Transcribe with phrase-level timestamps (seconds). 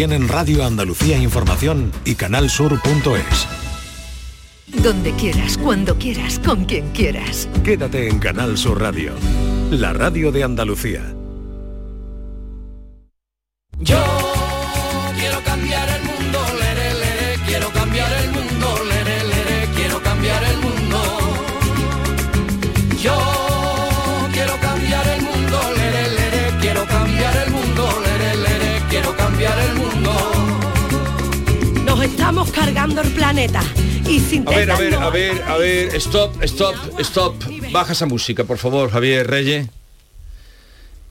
[0.00, 3.46] Tienen Radio Andalucía Información y canalsur.es.
[4.82, 7.46] Donde quieras, cuando quieras, con quien quieras.
[7.62, 9.12] Quédate en Canal Sur Radio,
[9.70, 11.02] la radio de Andalucía.
[13.78, 14.09] Yo
[32.48, 33.62] Cargando el planeta
[34.08, 37.34] y sin A ver, a ver, a ver, a ver, stop, stop, stop.
[37.70, 39.68] Baja esa música, por favor, Javier Reyes.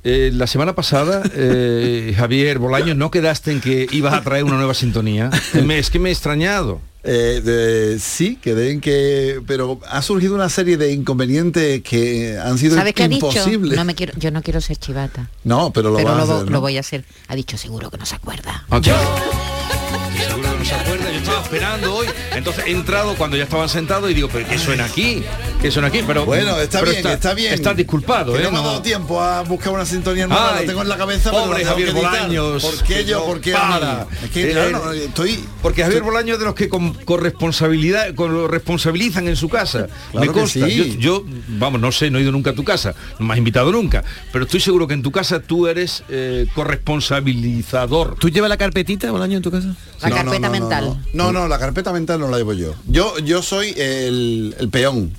[0.03, 4.55] Eh, la semana pasada, eh, Javier Bolaño, ¿no quedaste en que ibas a traer una
[4.57, 5.29] nueva sintonía?
[5.63, 6.81] Me- es que me he extrañado.
[7.03, 9.39] Eh, de- sí, quedé en que...
[9.47, 13.27] Pero ha surgido una serie de inconvenientes que han sido ¿Sabes qué ha dicho?
[13.27, 13.77] imposibles.
[13.77, 15.29] No me quiero, yo no quiero ser chivata.
[15.43, 16.61] No, pero lo pero vas lo, a hacer, lo ¿no?
[16.61, 17.05] voy a hacer.
[17.27, 18.65] Ha dicho seguro que no se acuerda.
[18.69, 22.07] Seguro que no se acuerda, estaba esperando hoy.
[22.35, 25.23] Entonces he entrado cuando ya estaban sentados y digo, pero ¿qué suena aquí?
[25.61, 26.01] ¿Qué suena aquí?
[26.05, 27.53] Pero Bueno, está pero bien, está, bien.
[27.53, 28.43] Estás disculpado, Que ¿eh?
[28.43, 30.97] no me ha dado tiempo a buscar una sintonía nueva, Ay, la tengo en la
[30.97, 31.93] cabeza, pero pobre Javier.
[31.93, 32.63] Bolaños.
[32.63, 33.25] ¿Por qué yo?
[33.25, 33.71] ¿Por qué a mí?
[33.71, 34.07] para.
[34.23, 35.43] Es que, Eh, claro, eh, estoy...
[35.61, 39.49] Porque Javier Bolaño es de los que con, con responsabilidad, con lo responsabilizan en su
[39.49, 39.87] casa.
[40.11, 40.65] Claro me que consta.
[40.67, 40.97] sí.
[40.99, 43.37] Yo, yo, vamos, no sé, no he ido nunca a tu casa, no me has
[43.37, 48.15] invitado nunca, pero estoy seguro que en tu casa tú eres eh, corresponsabilizador.
[48.19, 49.75] ¿Tú llevas la carpetita, Bolaño, en tu casa?
[50.01, 51.05] La No, carpeta no, no, mental.
[51.13, 52.75] No, no, la carpeta mental no la llevo yo.
[52.87, 55.13] Yo, yo soy el, el peón.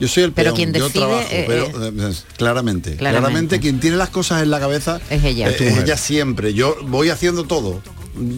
[0.00, 2.96] Yo soy el Pero peón, quien yo decide, trabajo, eh, pero eh, eh, claramente, claramente,
[2.96, 3.60] claramente.
[3.60, 5.84] quien tiene las cosas en la cabeza Es ella, eh, es mujer.
[5.84, 6.54] ella siempre.
[6.54, 7.80] Yo voy haciendo todo,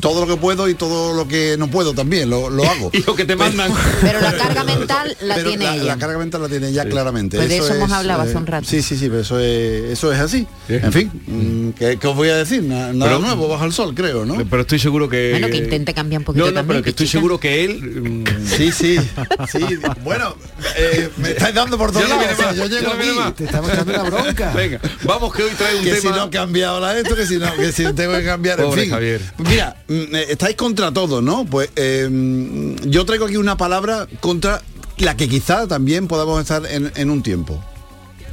[0.00, 2.90] todo lo que puedo y todo lo que no puedo también lo, lo hago.
[2.92, 3.70] Y lo que te mandan.
[4.00, 5.84] Pero la carga mental la Pero tiene la, ella.
[5.84, 7.36] la carga mental la tiene ella claramente.
[7.36, 8.66] Pues de eso hemos es, hablado hace eh, un rato.
[8.68, 10.46] Sí, sí, sí, pero eso es, eso es así.
[10.68, 12.62] En fin, mm, ¿qué, qué os voy a decir?
[12.62, 14.36] Na- Nada Pero- nuevo bajo el sol, creo, ¿no?
[14.48, 15.30] Pero estoy seguro que.
[15.32, 17.80] Bueno, que intente cambiar un poquito No, no, también, pero que estoy seguro que él.
[17.82, 18.96] mm, Sí, sí,
[19.52, 19.58] sí.
[20.02, 20.36] Bueno,
[20.76, 22.56] eh, me estáis dando por todos lados.
[22.56, 23.32] yo llego aquí.
[23.36, 24.52] Te estamos echando una bronca.
[24.52, 26.16] Venga, vamos que hoy trae un que si tema.
[26.16, 28.90] no ha cambiado la esto, que si no, que si tengo que cambiar, en fin.
[28.90, 29.20] Javier.
[29.38, 31.44] Mira, mm, eh, estáis contra todo, ¿no?
[31.44, 34.62] Pues eh, mm, yo traigo aquí una palabra contra
[34.98, 37.62] la que quizá también podamos estar en, en un tiempo.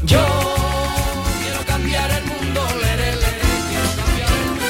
[0.06, 0.20] Yo
[1.42, 4.66] quiero cambiar el mundo, lere, lere, quiero cambiar el mundo.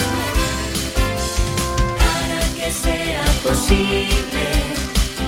[1.98, 4.46] Para que sea posible,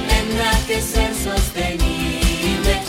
[0.07, 1.04] tendrá que ser.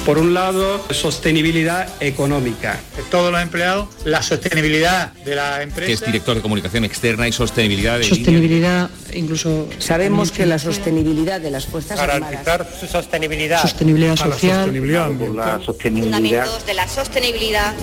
[0.06, 2.78] Por un lado, sostenibilidad económica.
[2.96, 5.86] de todos los empleados, la sostenibilidad de la empresa.
[5.88, 11.40] que es director de comunicación externa y sostenibilidad de Sostenibilidad, incluso Sabemos que la sostenibilidad
[11.40, 13.60] de las Fuerzas Armadas, Garantizar su sostenibilidad.
[13.60, 14.56] sostenibilidad A la social.
[14.60, 15.62] sostenibilidad ambiental.
[15.64, 17.74] fundamentos de la sostenibilidad.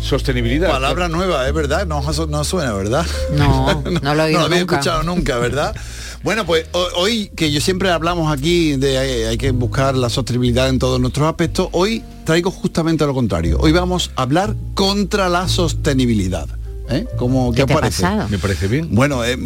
[0.00, 0.70] Sostenibilidad.
[0.70, 3.06] Palabra nueva, es verdad, no, no suena, ¿verdad?
[3.32, 4.76] No, no lo he oído no había nunca.
[4.76, 5.74] escuchado nunca, ¿verdad?
[6.22, 10.08] Bueno, pues ho- hoy que yo siempre hablamos aquí de eh, hay que buscar la
[10.08, 13.58] sostenibilidad en todos nuestros aspectos, hoy traigo justamente lo contrario.
[13.60, 16.46] Hoy vamos a hablar contra la sostenibilidad.
[16.90, 17.06] ¿Eh?
[17.16, 18.02] ¿Cómo, ¿Qué te ha parece?
[18.02, 18.28] pasado?
[18.28, 18.88] Me parece bien.
[18.94, 19.36] Bueno, eh,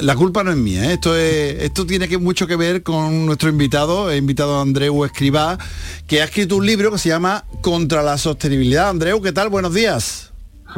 [0.00, 0.94] la culpa no es mía, ¿eh?
[0.94, 5.04] esto, es, esto tiene que, mucho que ver con nuestro invitado, he invitado a Andreu
[5.04, 5.58] Escribá,
[6.06, 8.88] que ha escrito un libro que se llama Contra la Sostenibilidad.
[8.90, 9.48] Andreu, ¿qué tal?
[9.48, 10.31] Buenos días.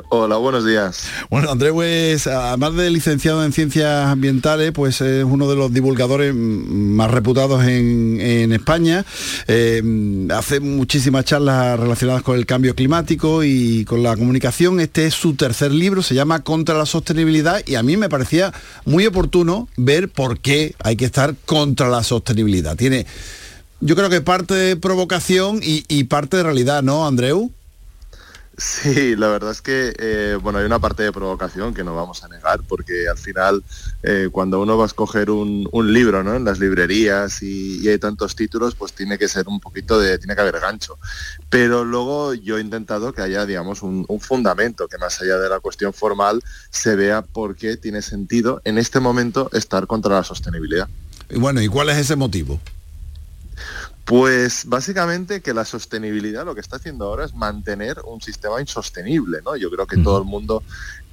[0.08, 1.08] Hola, buenos días.
[1.30, 6.34] Bueno, Andreu es, además de licenciado en ciencias ambientales, pues es uno de los divulgadores
[6.34, 9.04] más reputados en, España.
[9.46, 9.82] Eh,
[10.30, 14.80] hace muchísimas charlas relacionadas con el cambio climático y con la comunicación.
[14.80, 18.52] Este es su tercer libro, se llama Contra la Sostenibilidad y a mí me parecía
[18.84, 22.76] muy oportuno ver por qué hay que estar contra la sostenibilidad.
[22.76, 23.06] Tiene,
[23.80, 27.50] yo creo que parte de provocación y parte de realidad, ¿no, Andreu?
[28.56, 32.22] Sí, la verdad es que eh, bueno hay una parte de provocación que no vamos
[32.22, 33.64] a negar porque al final
[34.02, 36.34] eh, cuando uno va a escoger un, libro ¿no?
[36.34, 40.18] en las librerías y, y hay tantos títulos pues tiene que ser un poquito de
[40.18, 40.98] tiene que haber gancho
[41.50, 45.48] pero luego yo he intentado que haya digamos un, un fundamento que más allá de
[45.48, 50.24] la cuestión formal se vea por qué tiene sentido en este momento estar contra la
[50.24, 50.88] sostenibilidad.
[51.30, 52.60] Y bueno, ¿y cuál es ese motivo?
[54.04, 59.40] Pues básicamente que la sostenibilidad lo que está haciendo ahora es mantener un sistema insostenible,
[59.42, 59.56] ¿no?
[59.56, 60.62] Yo creo que todo el mundo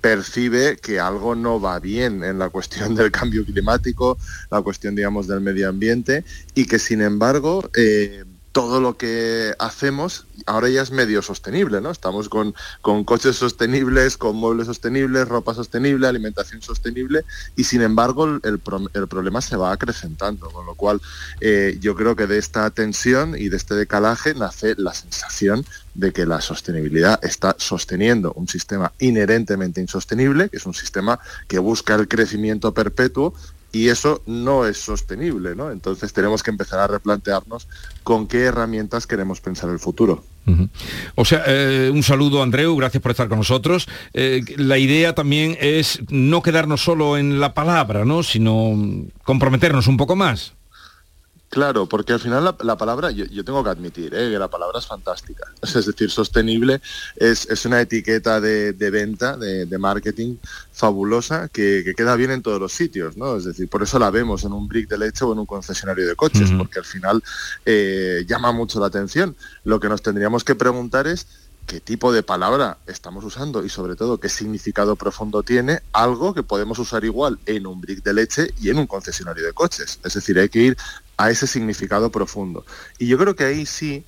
[0.02, 4.18] percibe que algo no va bien en la cuestión del cambio climático,
[4.50, 10.26] la cuestión, digamos, del medio ambiente, y que sin embargo, eh, todo lo que hacemos
[10.46, 11.92] ahora ya es medio sostenible, ¿no?
[11.92, 12.54] Estamos con,
[13.06, 17.24] coches sostenibles, con muebles sostenibles, ropa sostenible, alimentación sostenible
[17.56, 21.02] y sin embargo el problema se va acrecentando, con lo cual
[21.40, 26.12] eh, yo creo que de esta tensión y de este decalaje nace la sensación de
[26.12, 31.96] que la sostenibilidad está sosteniendo un sistema inherentemente insostenible, que es un sistema que busca
[31.96, 33.34] el crecimiento perpetuo
[33.72, 35.72] y eso no es sostenible, ¿no?
[35.72, 37.68] Entonces tenemos que empezar a replantearnos
[38.04, 40.24] con qué herramientas queremos pensar el futuro.
[41.16, 43.88] O sea, eh, un saludo Andreu, gracias por estar con nosotros.
[44.14, 48.24] Eh, la idea también es no quedarnos solo en la palabra, ¿no?
[48.24, 48.76] Sino
[49.24, 50.54] comprometernos un poco más.
[51.52, 54.32] Claro, porque al final la, la palabra, yo, yo tengo que admitir ¿eh?
[54.32, 55.44] que la palabra es fantástica.
[55.62, 56.82] Es decir, sostenible
[57.18, 60.38] es, es una etiqueta de, de venta, de, de marketing
[60.72, 63.36] fabulosa que, que queda bien en todos los sitios, ¿no?
[63.36, 66.08] Es decir, por eso la vemos en un brick de leche o en un concesionario
[66.08, 67.22] de coches, porque al final
[67.66, 69.36] eh, llama mucho la atención.
[69.66, 71.28] Lo que nos tendríamos que preguntar es
[71.68, 76.44] qué tipo de palabra estamos usando y sobre todo qué significado profundo tiene algo que
[76.44, 80.00] podemos usar igual en un brick de leche y en un concesionario de coches.
[80.04, 80.78] Es decir, hay que ir
[81.22, 82.66] a ese significado profundo.
[82.98, 84.04] Y yo creo que ahí sí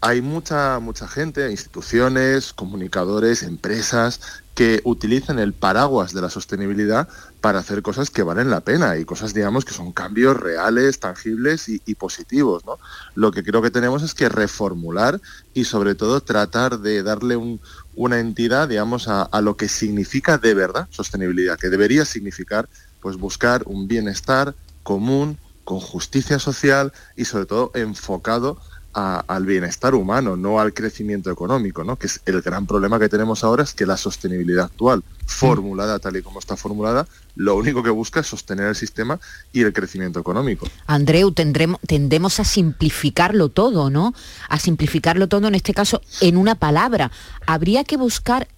[0.00, 4.20] hay mucha, mucha gente, instituciones, comunicadores, empresas,
[4.56, 7.08] que utilizan el paraguas de la sostenibilidad
[7.40, 11.68] para hacer cosas que valen la pena y cosas, digamos, que son cambios reales, tangibles
[11.68, 12.64] y, positivos.
[12.64, 12.76] ¿no?
[13.14, 15.20] Lo que creo que tenemos es que reformular
[15.54, 17.60] y sobre todo tratar de darle un-
[17.94, 22.68] una entidad, digamos, a, a lo que significa de verdad sostenibilidad, que debería significar
[23.00, 25.38] pues buscar un bienestar común,
[25.68, 28.56] con justicia social y sobre todo enfocado
[28.94, 31.96] al bienestar humano, no al crecimiento económico, ¿no?
[31.96, 36.16] que es el gran problema que tenemos ahora, es que la sostenibilidad actual, formulada tal
[36.16, 37.06] y como está formulada,
[37.36, 39.20] lo único que busca es sostener el sistema
[39.52, 40.66] y el crecimiento económico.
[40.86, 44.14] Andreu, tendremos, tendemos a simplificarlo todo, ¿no?
[44.48, 47.12] A simplificarlo todo, en este caso, en una palabra.
[47.46, 48.48] Habría que buscar,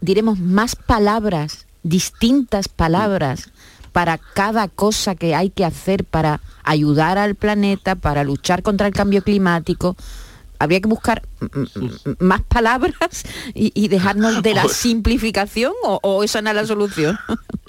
[0.00, 3.50] diremos, más palabras, distintas palabras,
[3.92, 8.92] para cada cosa que hay que hacer para ayudar al planeta, para luchar contra el
[8.92, 9.96] cambio climático.
[10.58, 11.22] Habría que buscar
[12.20, 17.18] más palabras y, y dejarnos de la simplificación o, o esa no es la solución.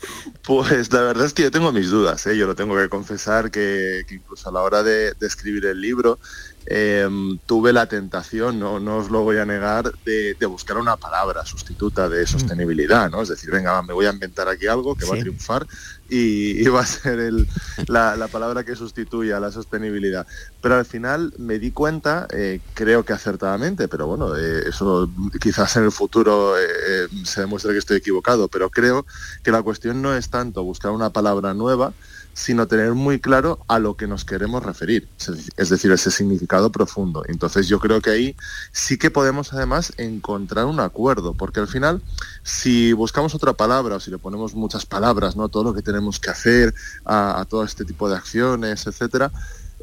[0.44, 2.38] Pues la verdad es que yo tengo mis dudas, ¿eh?
[2.38, 5.80] yo lo tengo que confesar que, que incluso a la hora de, de escribir el
[5.80, 6.20] libro
[6.66, 7.08] eh,
[7.46, 11.46] tuve la tentación, no, no os lo voy a negar, de, de buscar una palabra
[11.46, 13.22] sustituta de sostenibilidad, ¿no?
[13.22, 15.68] Es decir, venga, me voy a inventar aquí algo que va a triunfar
[16.10, 17.48] y, y va a ser el-
[17.88, 20.26] la, la palabra que sustituya a la sostenibilidad.
[20.62, 25.10] Pero al final me di cuenta, eh, creo que acertadamente, pero bueno, eh, eso
[25.42, 29.06] quizás en el futuro eh, se demuestre que estoy equivocado, pero creo
[29.44, 31.94] que la cuestión no es tanto buscar una palabra nueva,
[32.36, 36.10] sino tener muy claro a lo que nos queremos referir, es dec- es decir, ese
[36.10, 37.24] significado profundo.
[37.28, 38.36] Entonces yo creo que ahí
[38.72, 42.02] sí que podemos además encontrar un acuerdo, porque al final
[42.42, 45.48] si buscamos otra palabra o si le ponemos muchas palabras, ¿no?
[45.50, 46.74] todo lo que tenemos que hacer
[47.06, 49.32] a, a todo este tipo de acciones, etcétera,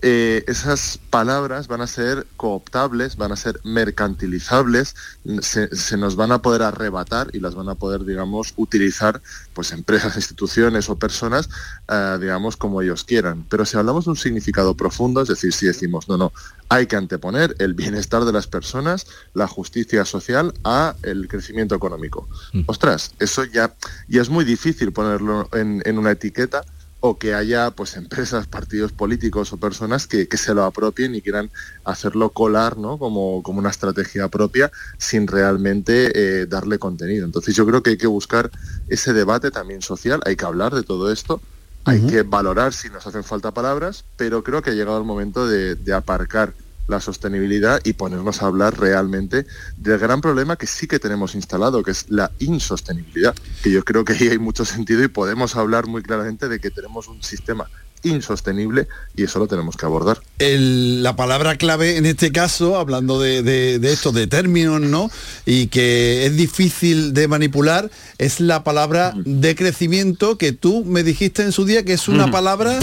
[0.03, 4.95] eh, esas palabras van a ser cooptables, van a ser mercantilizables,
[5.41, 9.21] se, se nos van a poder arrebatar y las van a poder, digamos, utilizar
[9.53, 11.51] pues empresas, instituciones o personas,
[11.89, 13.45] eh, digamos, como ellos quieran.
[13.49, 16.33] Pero si hablamos de un significado profundo, es decir, si decimos, no, no,
[16.69, 22.29] hay que anteponer el bienestar de las personas, la justicia social a el crecimiento económico.
[22.67, 23.75] Ostras, eso ya,
[24.09, 26.65] ya es muy difícil ponerlo en, en una etiqueta
[27.01, 31.23] o que haya pues empresas, partidos políticos o personas que, que se lo apropien y
[31.23, 31.51] quieran
[31.85, 32.99] hacerlo colar ¿no?
[32.99, 37.25] como, como una estrategia propia sin realmente eh, darle contenido.
[37.25, 38.51] Entonces yo creo que hay que buscar
[38.89, 41.41] ese debate también social, hay que hablar de todo esto,
[41.85, 45.47] hay que valorar si nos hacen falta palabras, pero creo que ha llegado el momento
[45.47, 46.53] de, de aparcar
[46.89, 49.47] la sostenibilidad y ponernos a hablar realmente
[49.77, 54.05] del gran problema que sí que tenemos instalado, que es la insostenibilidad, que yo creo
[54.05, 57.69] que ahí hay mucho sentido y podemos hablar muy claramente de que tenemos un sistema
[58.03, 60.21] insostenible y eso lo tenemos que abordar.
[60.39, 65.11] El- la palabra clave en este caso, hablando de, de, de esto, de términos, ¿no?
[65.45, 71.43] Y que es difícil de manipular, es la palabra de crecimiento que tú me dijiste
[71.43, 72.79] en su día que es una palabra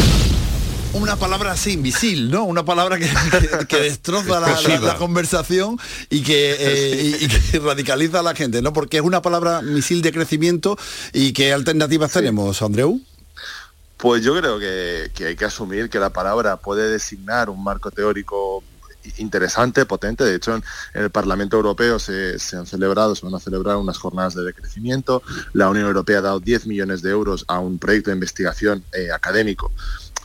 [0.97, 2.43] una palabra así invisible, ¿no?
[2.45, 4.87] Una palabra que, que- que destroza la, la- Explosiva.
[4.87, 5.77] la conversación
[6.09, 8.73] y que, eh, y, y que radicaliza a la gente, ¿no?
[8.73, 10.77] Porque es una palabra misil de crecimiento
[11.13, 12.99] y qué alternativas tenemos, Andreu.
[13.97, 17.89] Pues yo creo que, que hay que asumir que la palabra puede designar un marco
[17.89, 18.63] teórico
[19.17, 20.23] interesante, potente.
[20.25, 20.63] De hecho, en,
[20.93, 25.23] el Parlamento Europeo se, se han celebrado, se van a celebrar unas jornadas de decrecimiento.
[25.53, 29.11] La Unión Europea ha dado 10 millones de euros a un proyecto de investigación eh,
[29.11, 29.71] académico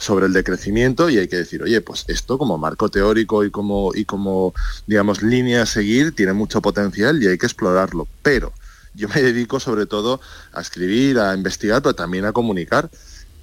[0.02, 3.92] sobre el decrecimiento y hay que decir, oye, pues esto como marco teórico y como,
[3.94, 4.52] y como
[4.86, 8.08] digamos, línea a seguir tiene mucho potencial y hay que explorarlo.
[8.22, 8.52] Pero
[8.94, 10.20] yo me dedico sobre todo
[10.52, 12.90] a escribir, a investigar, pero también a comunicar.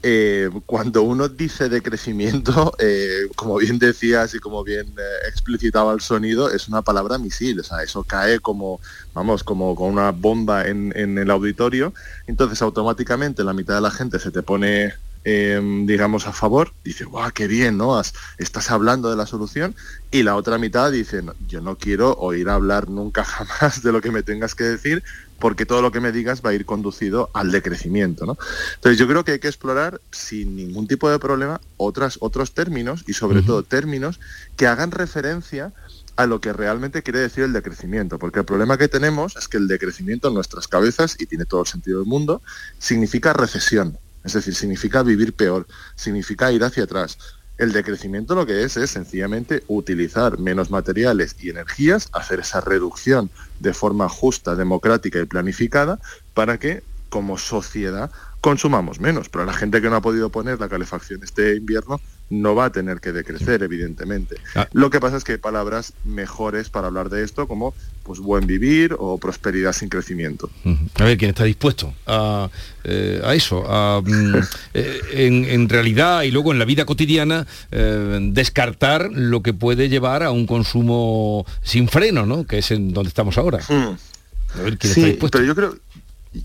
[0.04, 5.94] Eh, cuando uno dice de crecimiento, eh, como bien decías y como bien eh, explicitaba
[5.94, 8.82] el sonido, es una palabra misil, o sea, eso cae como,
[9.14, 11.94] vamos, como con una bomba en el auditorio,
[12.28, 14.94] entonces automáticamente la mitad de la gente se te pone
[15.26, 17.98] eh, digamos, a favor, dice, guau, qué bien, ¿no?
[17.98, 19.76] Has- estás hablando de la solución,
[20.12, 24.02] y la otra mitad dice, "No, yo no quiero oír hablar nunca jamás de lo
[24.02, 25.04] que me tengas que decir,
[25.40, 28.38] porque todo lo que me digas va a ir conducido al decrecimiento, ¿no?
[28.76, 33.04] Entonces yo creo que hay que explorar sin ningún tipo de problema otras, otros términos,
[33.08, 34.20] y sobre todo términos
[34.58, 35.72] que hagan referencia
[36.18, 39.56] a lo que realmente quiere decir el decrecimiento, porque el problema que tenemos es que
[39.56, 42.42] el decrecimiento en nuestras cabezas, y tiene todo el sentido del mundo,
[42.78, 47.18] significa recesión, es decir, significa vivir peor, significa ir hacia atrás.
[47.58, 53.30] El decrecimiento lo que es es sencillamente utilizar menos materiales y energías, hacer esa reducción
[53.60, 56.00] de forma justa, democrática y planificada
[56.34, 59.28] para que como sociedad consumamos menos.
[59.28, 62.00] Pero la gente que no ha podido poner la calefacción este invierno
[62.30, 64.36] no va a tener que decrecer, evidentemente.
[64.74, 68.48] Lo que pasa es que hay palabras mejores para hablar de esto, como pues buen
[68.48, 70.50] vivir o prosperidad sin crecimiento.
[70.96, 72.50] A ver, ¿quién está dispuesto a,
[72.84, 73.64] eh, a eso?
[73.68, 74.36] A, mm,
[74.74, 79.90] eh, en, en realidad y luego en la vida cotidiana eh, descartar lo que puede
[79.90, 82.46] llevar a un consumo sin freno, ¿no?
[82.46, 83.60] Que es en donde estamos ahora.
[83.70, 85.38] A ver, ¿quién está dispuesto?
[85.38, 85.78] pero yo creo,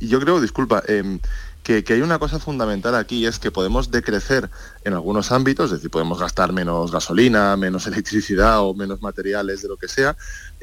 [0.01, 1.19] yo creo, disculpa, em,
[1.65, 4.51] que, hay una cosa fundamental aquí, es que podemos decrecer
[4.85, 9.69] en algunos ámbitos, es decir, podemos gastar menos gasolina, menos electricidad o menos materiales de
[9.69, 10.17] lo que sea,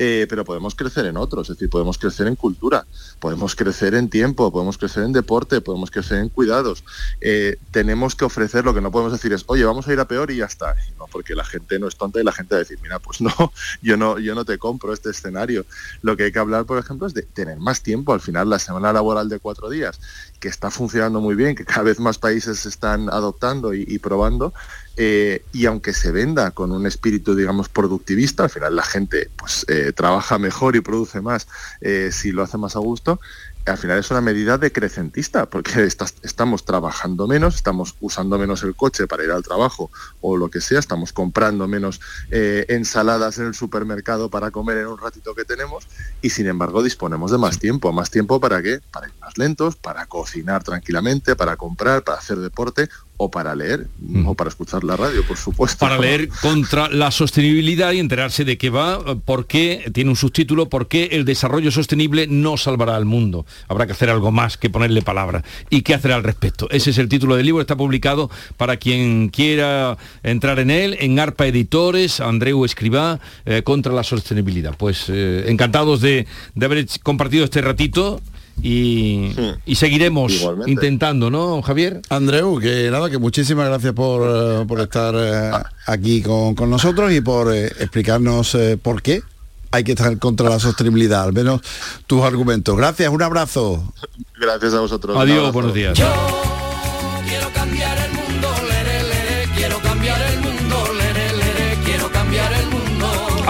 [0.03, 2.87] eh, pero podemos crecer en otros, es decir, podemos crecer en cultura,
[3.19, 6.83] podemos crecer en tiempo, podemos crecer en deporte, podemos crecer en cuidados.
[7.21, 10.07] Eh, tenemos que ofrecer, lo que no podemos decir es, oye, vamos a ir a
[10.07, 10.75] peor y ya está.
[10.97, 13.21] No, porque la gente no es tonta y la gente va a decir, mira, pues
[13.21, 13.31] no,
[13.83, 15.67] yo no, yo no te compro este escenario.
[16.01, 18.11] Lo que hay que hablar, por ejemplo, es de tener más tiempo.
[18.11, 19.99] Al final, la semana laboral de cuatro días,
[20.39, 24.51] que está funcionando muy bien, que cada vez más países están adoptando y probando,
[24.97, 29.65] eh, y aunque se venda con un espíritu, digamos, productivista, al final la gente pues
[29.69, 31.47] eh, trabaja mejor y produce más
[31.81, 33.19] eh, si lo hace más a gusto,
[33.65, 38.75] al final es una medida decrecentista, porque estás- estamos trabajando menos, estamos usando menos el
[38.75, 41.99] coche para ir al trabajo o lo que sea, estamos comprando menos
[42.31, 45.87] eh, ensaladas en el supermercado para comer en un ratito que tenemos
[46.21, 47.91] y sin embargo disponemos de más tiempo.
[47.93, 48.79] ¿Más tiempo para qué?
[48.91, 52.89] Para ir más lentos, para cocinar tranquilamente, para comprar, para hacer deporte
[53.23, 53.87] o para leer
[54.25, 55.77] o para escuchar la radio, por supuesto.
[55.77, 60.69] para leer contra la sostenibilidad y enterarse de qué va, por qué, tiene un subtítulo,
[60.69, 63.45] por qué el desarrollo sostenible no salvará al mundo.
[63.67, 65.43] Habrá que hacer algo más que ponerle palabra.
[65.69, 66.67] ¿Y qué hacer al respecto?
[66.71, 71.19] Ese es el título del libro, está publicado para quien quiera entrar en él, en
[71.19, 74.75] ARPA Editores, Andreu Escribá, eh, contra la sostenibilidad.
[74.75, 76.25] Pues eh, encantados de,
[76.55, 78.19] de haber compartido este ratito.
[78.63, 79.31] Y,
[79.65, 80.33] y seguiremos
[80.67, 82.01] intentando, ¿no, Javier?
[82.09, 85.51] Andreu, que nada, que muchísimas gracias por, eh, por estar eh,
[85.87, 89.23] aquí con, con nosotros y por eh, explicarnos eh, por qué
[89.71, 91.61] hay que estar contra la sostenibilidad, al menos
[92.05, 92.75] tus argumentos.
[92.75, 93.93] Gracias, un abrazo.
[94.39, 95.17] Gracias a vosotros.
[95.17, 95.97] Adiós, buenos días.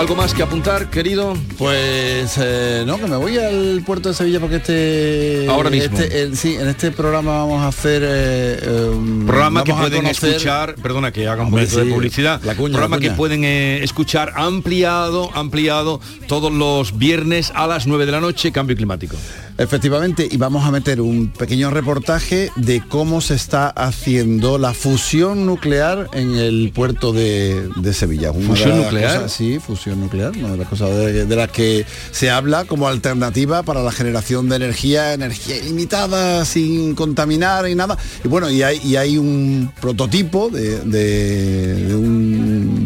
[0.02, 1.38] ¿Algo más que apuntar, querido?
[1.60, 5.46] Pues eh, no, que me voy al puerto de Sevilla porque este...
[5.48, 5.96] Ahora mismo.
[5.96, 8.02] este, eh, sí, en este programa vamos a hacer...
[8.04, 12.56] eh, eh, Programa que pueden conocer- escuchar, perdona que haga un Hombre, de publicidad, la
[12.56, 18.08] cuña, programa la que pueden eh, escuchar ampliado, ampliado todos los viernes a las 9
[18.08, 19.16] de la noche, cambio climático.
[19.58, 25.46] Efectivamente, y vamos a meter un pequeño reportaje de cómo se está haciendo la fusión
[25.46, 28.32] nuclear en el puerto de, de Sevilla.
[28.32, 29.16] Una ¿Fusión de nuclear?
[29.18, 32.88] cosas- sí, fusión nuclear, una de las cosas de, de las que se habla como
[32.88, 37.98] alternativa para la generación de energía, energía ilimitada, sin contaminar y nada.
[38.24, 42.81] Y bueno, y hay, y hay un prototipo de, de- un,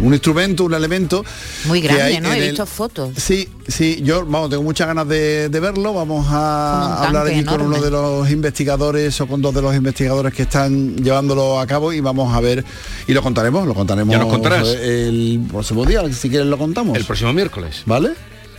[0.00, 1.24] un instrumento, un elemento.
[1.66, 2.32] Muy grande, hay ¿no?
[2.32, 3.10] He el- visto fotos.
[3.16, 5.92] Sí, sí, yo vamos, tengo muchas ganas de, de verlo.
[5.94, 10.32] Vamos a hablar aquí con uno de los investigadores o con dos de los investigadores
[10.34, 12.64] que están llevándolo a cabo y vamos a ver
[13.06, 14.66] y lo contaremos, lo contaremos Ya nos contarás.
[14.68, 16.96] el próximo día, si quieres lo contamos.
[16.96, 17.82] El próximo miércoles.
[17.86, 18.10] ¿Vale?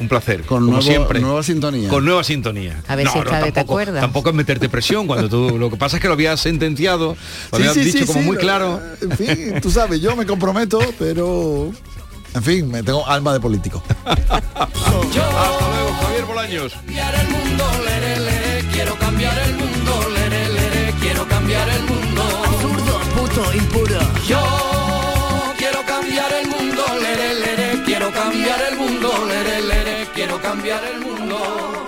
[0.01, 0.41] Un placer.
[0.41, 1.19] Con como nuevo, siempre.
[1.19, 1.87] nueva sintonía.
[1.87, 2.81] Con nueva sintonía.
[2.87, 4.01] A ver no, si no, tampoco, te acuerdas.
[4.01, 5.59] Tampoco es meterte presión cuando tú.
[5.59, 7.15] Lo que pasa es que lo habías sentenciado,
[7.51, 8.81] lo sí, habías sí, dicho sí, como muy claro.
[8.99, 11.71] En fin, tú sabes, yo me comprometo, pero.
[12.33, 13.83] En fin, me tengo alma de político.
[13.85, 16.73] yo Hasta luego, Javier Bolaños.
[16.73, 19.99] Cambiar el mundo, le, le, le, quiero cambiar el mundo,
[20.99, 22.23] quiero cambiar el mundo.
[22.43, 23.99] Absurdo, puto, impuro.
[24.27, 24.41] Yo
[25.59, 26.61] quiero cambiar el mundo,
[27.85, 29.10] quiero cambiar el mundo.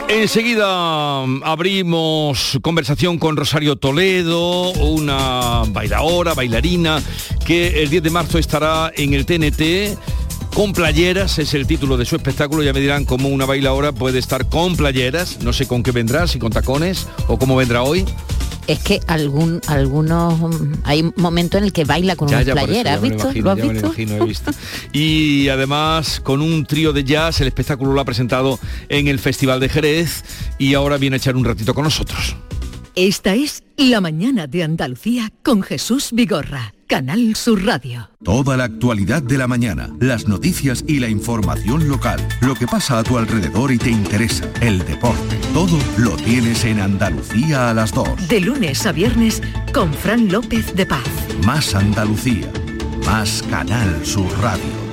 [0.10, 7.02] Enseguida mm, abrimos conversación con Rosario Toledo, una bailadora, bailarina,
[7.46, 9.98] que el 10 de marzo estará en el TNT.
[10.54, 14.20] Con playeras es el título de su espectáculo, ya me dirán cómo una bailadora puede
[14.20, 18.06] estar con playeras, no sé con qué vendrá, si con tacones o cómo vendrá hoy.
[18.68, 22.54] Es que algún, algunos mm, hay momentos en el que baila con ya ¿has me
[22.54, 22.66] lo
[23.02, 23.32] visto?
[23.32, 23.88] imagino, ¿Lo has ya me lo visto?
[23.88, 24.52] imagino, he visto.
[24.94, 29.60] Y además con un trío de jazz, el espectáculo lo ha presentado en el Festival
[29.60, 30.24] de Jerez
[30.58, 32.36] y ahora viene a echar un ratito con nosotros.
[32.96, 38.12] Esta es La mañana de Andalucía con Jesús Vigorra, Canal Sur Radio.
[38.24, 43.00] Toda la actualidad de la mañana, las noticias y la información local, lo que pasa
[43.00, 47.92] a tu alrededor y te interesa, el deporte, todo lo tienes en Andalucía a las
[47.94, 48.28] 2.
[48.28, 49.42] De lunes a viernes
[49.74, 51.10] con Fran López de Paz.
[51.48, 52.52] Más Andalucía,
[53.08, 54.93] más Canal Sur Radio.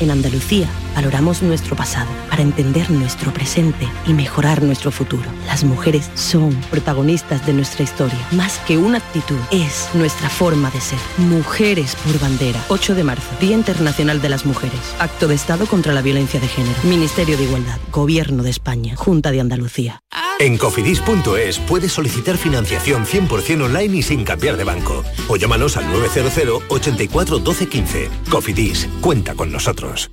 [0.00, 5.24] En Andalucía valoramos nuestro pasado para entender nuestro presente y mejorar nuestro futuro.
[5.46, 8.18] Las mujeres son protagonistas de nuestra historia.
[8.32, 10.98] Más que una actitud, es nuestra forma de ser.
[11.18, 12.64] Mujeres por bandera.
[12.68, 14.80] 8 de marzo, Día Internacional de las Mujeres.
[14.98, 16.78] Acto de Estado contra la Violencia de Género.
[16.84, 17.78] Ministerio de Igualdad.
[17.92, 18.94] Gobierno de España.
[18.96, 20.02] Junta de Andalucía.
[20.38, 25.04] En cofidis.es puedes solicitar financiación 100% online y sin cambiar de banco.
[25.28, 28.10] O llámanos al 900 84 12 15.
[28.30, 30.10] Cofidis, cuenta con nosotros.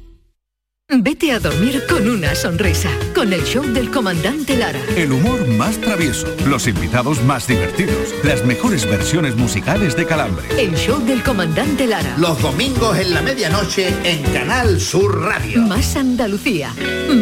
[0.88, 4.79] Vete a dormir con una sonrisa, con el show del comandante Lara.
[4.96, 10.46] El humor más travieso, los invitados más divertidos, las mejores versiones musicales de Calambre.
[10.60, 12.15] El show del comandante Lara.
[12.20, 15.63] Los domingos en la medianoche en Canal Sur Radio.
[15.63, 16.72] Más Andalucía,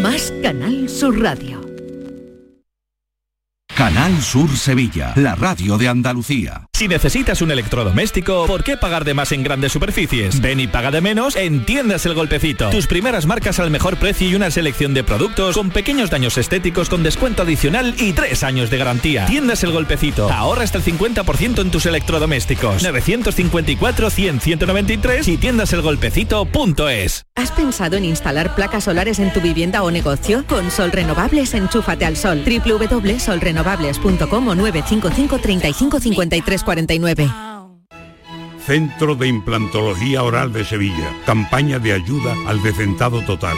[0.01, 1.72] más Canal Sur Radio.
[3.75, 6.67] Canal Sur Sevilla, la radio de Andalucía.
[6.75, 10.41] Si necesitas un electrodoméstico, ¿por qué pagar de más en grandes superficies?
[10.41, 12.71] Ven y paga de menos en Tiendas El Golpecito.
[12.71, 16.89] Tus primeras marcas al mejor precio y una selección de productos con pequeños daños estéticos
[16.89, 19.27] con descuento adicional y tres años de garantía.
[19.27, 20.31] Tiendas El Golpecito.
[20.31, 22.83] Ahorra hasta el 50% en tus electrodomésticos.
[22.83, 27.25] 954-100-193 y tiendaselgolpecito.es.
[27.35, 30.43] ¿Has pensado en instalar placas solares en tu vivienda o negocio?
[30.47, 32.43] Con Sol Renovables, enchúfate al sol.
[32.43, 37.29] www.solrenovables.com o 955 35 53 49.
[38.65, 41.13] Centro de Implantología Oral de Sevilla.
[41.23, 43.55] Campaña de ayuda al decentado total.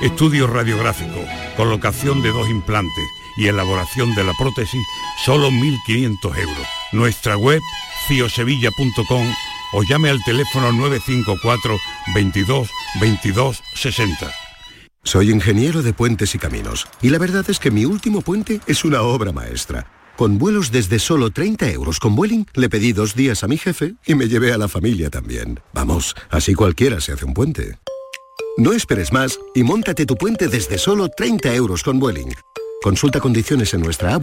[0.00, 1.24] Estudio radiográfico,
[1.56, 3.04] colocación de dos implantes
[3.36, 4.80] y elaboración de la prótesis,
[5.24, 6.66] solo 1.500 euros.
[6.92, 7.60] Nuestra web,
[8.06, 9.26] ciosevilla.com
[9.72, 11.76] o llame al teléfono 954
[12.14, 12.70] 22
[13.00, 14.32] 22 60.
[15.02, 18.84] Soy ingeniero de puentes y caminos y la verdad es que mi último puente es
[18.84, 20.01] una obra maestra.
[20.22, 23.96] Con vuelos desde solo 30 euros con Vueling le pedí dos días a mi jefe
[24.06, 25.58] y me llevé a la familia también.
[25.74, 27.80] Vamos, así cualquiera se hace un puente.
[28.56, 32.32] No esperes más y móntate tu puente desde solo 30 euros con Vueling.
[32.84, 34.22] Consulta condiciones en nuestra app.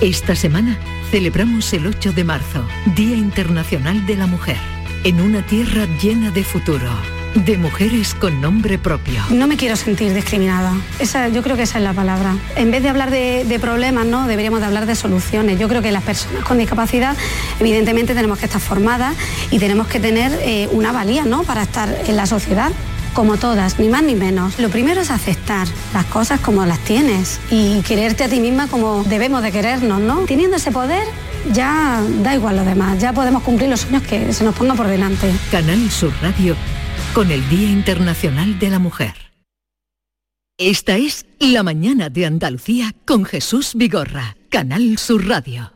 [0.00, 0.78] Esta semana
[1.10, 4.58] celebramos el 8 de marzo, Día Internacional de la Mujer,
[5.04, 6.90] en una tierra llena de futuro,
[7.34, 9.22] de mujeres con nombre propio.
[9.30, 10.74] No me quiero sentir discriminada.
[10.98, 12.36] Esa, yo creo que esa es la palabra.
[12.56, 14.26] En vez de hablar de, problemas, ¿no?
[14.26, 15.58] deberíamos de hablar de soluciones.
[15.58, 17.16] Yo creo que las personas con discapacidad,
[17.58, 19.16] evidentemente, tenemos que estar formadas
[19.50, 21.42] y tenemos que tener eh, una valía ¿no?
[21.44, 22.70] para estar en la sociedad
[23.16, 24.58] como todas, ni más ni menos.
[24.58, 29.02] Lo primero es aceptar las cosas como las tienes y quererte a ti misma como
[29.04, 30.26] debemos de querernos, ¿no?
[30.26, 31.02] Teniendo ese poder,
[31.50, 34.86] ya da igual lo demás, ya podemos cumplir los sueños que se nos pongan por
[34.86, 35.32] delante.
[35.50, 36.54] Canal Sur Radio
[37.14, 39.14] con el Día Internacional de la Mujer.
[40.58, 45.75] Esta es La mañana de Andalucía con Jesús Vigorra, Canal Sur Radio.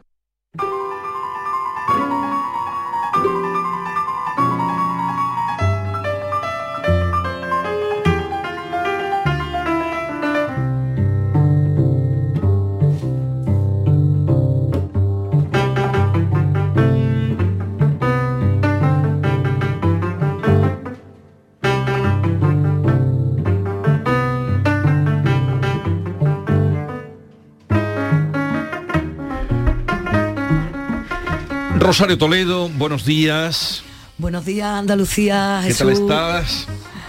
[31.90, 33.82] Rosario Toledo, buenos días.
[34.16, 36.68] Buenos días, Andalucía, ¿Qué tal estás?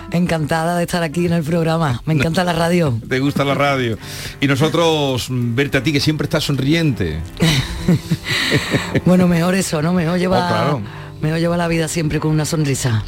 [0.10, 2.02] Encantada de estar aquí en el programa.
[2.08, 3.00] Me encanta la radio.
[3.08, 4.00] ¿Te gusta la radio?
[4.40, 7.20] Y nosotros verte a ti, que siempre estás sonriente.
[9.06, 9.94] Bueno, mejor eso, ¿no?
[9.94, 10.82] Mejor lleva, Oh, claro.
[11.22, 13.04] mejor lleva la vida siempre con una sonrisa.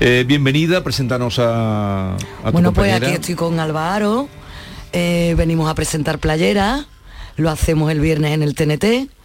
[0.00, 4.28] Eh, bienvenida, preséntanos a, a tu bueno, pues aquí estoy con Alvaro.
[4.92, 6.86] Eh, venimos a presentar Playera.
[7.36, 9.15] Lo hacemos el viernes en el TNT.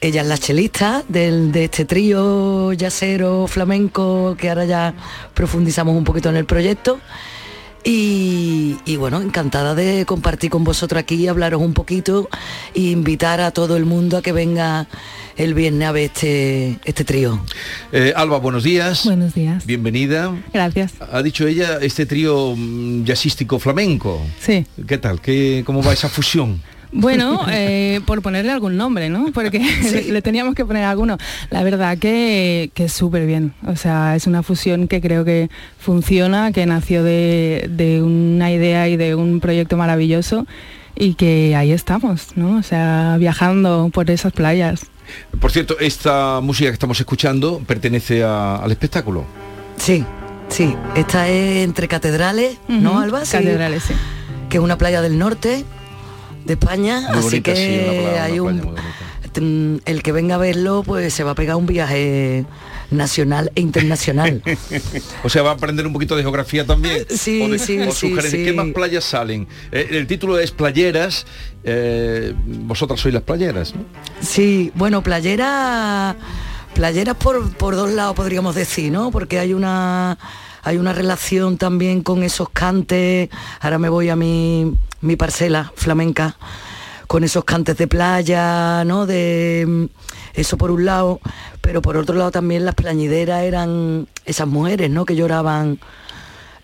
[0.00, 4.94] Ella es la chelista del, de este trío yacero flamenco que ahora ya
[5.34, 7.00] profundizamos un poquito en el proyecto.
[7.82, 12.28] Y, y bueno, encantada de compartir con vosotros aquí, hablaros un poquito
[12.74, 14.86] e invitar a todo el mundo a que venga
[15.36, 17.40] el viernes a ver este, este trío.
[17.90, 19.04] Eh, Alba, buenos días.
[19.04, 19.66] Buenos días.
[19.66, 20.32] Bienvenida.
[20.52, 20.92] Gracias.
[21.00, 24.20] Ha dicho ella este trío mm, jazzístico flamenco.
[24.40, 24.66] Sí.
[24.86, 25.20] ¿Qué tal?
[25.20, 26.60] ¿Qué, ¿Cómo va esa fusión?
[26.92, 29.26] Bueno, eh, por ponerle algún nombre, ¿no?
[29.32, 29.58] Porque
[29.92, 31.18] le, le teníamos que poner alguno.
[31.50, 33.52] La verdad que, que es súper bien.
[33.66, 38.88] O sea, es una fusión que creo que funciona, que nació de, de una idea
[38.88, 40.46] y de un proyecto maravilloso
[40.96, 42.56] y que ahí estamos, ¿no?
[42.56, 44.86] O sea, viajando por esas playas.
[45.40, 49.24] Por cierto, esta música que estamos escuchando pertenece a- al espectáculo.
[49.76, 50.04] Sí,
[50.48, 50.74] sí.
[50.96, 53.24] Esta es entre catedrales, ¿no, Alba?
[53.24, 53.32] Sí.
[53.38, 53.94] Catedrales, sí.
[54.48, 55.64] Que es una playa del norte
[56.48, 60.34] de España, Muy así bonita, que sí, una hay una un mm, el que venga
[60.34, 62.44] a verlo, pues se va a pegar un viaje
[62.90, 64.42] nacional e internacional.
[65.22, 67.04] O sea, va a aprender un poquito de geografía también.
[67.10, 68.44] Sí, o de- sí, o sí, sí.
[68.44, 69.46] ¿Qué más playas salen?
[69.70, 71.26] Eh, el título es Playeras.
[71.64, 73.82] eh, vosotras sois las playeras, ¿no?
[74.22, 76.16] Sí, bueno, playera,
[76.74, 79.10] playeras por, por dos lados podríamos decir, ¿no?
[79.10, 80.16] Porque hay una
[80.62, 83.28] hay una relación también con esos cantes.
[83.60, 86.36] Ahora me voy a mi, mi parcela flamenca
[87.06, 89.06] con esos cantes de playa, ¿no?
[89.06, 89.84] De mm,
[90.34, 91.20] eso por un lado,
[91.60, 95.04] pero por otro lado también las plañideras eran esas mujeres, ¿no?
[95.04, 95.80] Que lloraban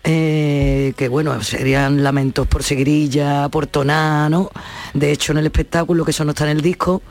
[0.03, 4.51] eh, que bueno, serían lamentos por seguirilla, por toná, ¿no?
[4.93, 7.01] De hecho, en el espectáculo, que eso no está en el disco,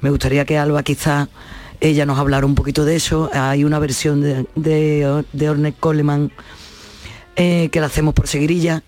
[0.00, 1.28] me gustaría que Alba quizá
[1.80, 3.30] ella nos hablara un poquito de eso.
[3.32, 6.32] Hay una versión de, de, de Ornette Coleman
[7.36, 8.82] eh, que la hacemos por seguirilla,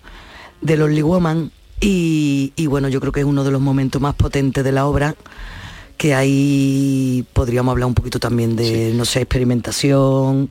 [0.61, 4.15] de Lonely Woman, y, y bueno, yo creo que es uno de los momentos más
[4.15, 5.15] potentes de la obra
[5.97, 10.49] que ahí podríamos hablar un poquito también de, no sé, experimentación.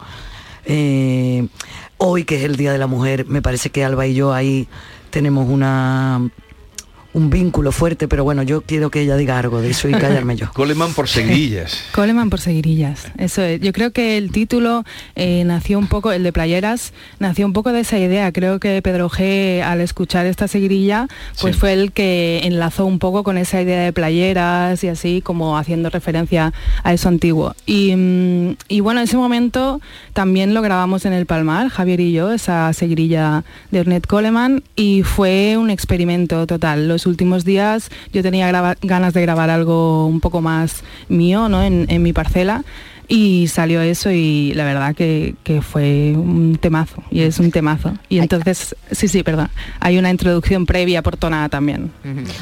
[0.65, 1.47] Eh,
[1.97, 4.67] hoy, que es el Día de la Mujer, me parece que Alba y yo ahí
[5.09, 6.29] tenemos una
[7.13, 10.35] un vínculo fuerte, pero bueno, yo quiero que ella diga algo de eso y callarme
[10.35, 10.51] yo.
[10.53, 11.83] Coleman por seguidillas.
[11.93, 13.59] Coleman por seguirillas, eso es.
[13.61, 14.83] Yo creo que el título
[15.15, 18.31] eh, nació un poco, el de Playeras, nació un poco de esa idea.
[18.31, 21.07] Creo que Pedro G, al escuchar esta seguirilla,
[21.41, 21.59] pues Sí.
[21.59, 25.89] fue el que enlazó un poco con esa idea de playeras y así, como haciendo
[25.89, 27.55] referencia a eso antiguo.
[27.65, 29.81] Y, mm, y bueno, en ese momento
[30.13, 35.01] también lo grabamos en el Palmar, Javier y yo, esa seguirilla de Ornette Coleman, y
[35.03, 36.87] fue un experimento total.
[36.87, 41.63] Los últimos días yo tenía ganas de grabar algo un poco más mío, ¿no?
[41.63, 42.63] En, en mi parcela.
[43.11, 47.93] Y salió eso y la verdad que, que fue un temazo, y es un temazo.
[48.07, 51.91] Y entonces, sí, sí, perdón, hay una introducción previa por tonada también.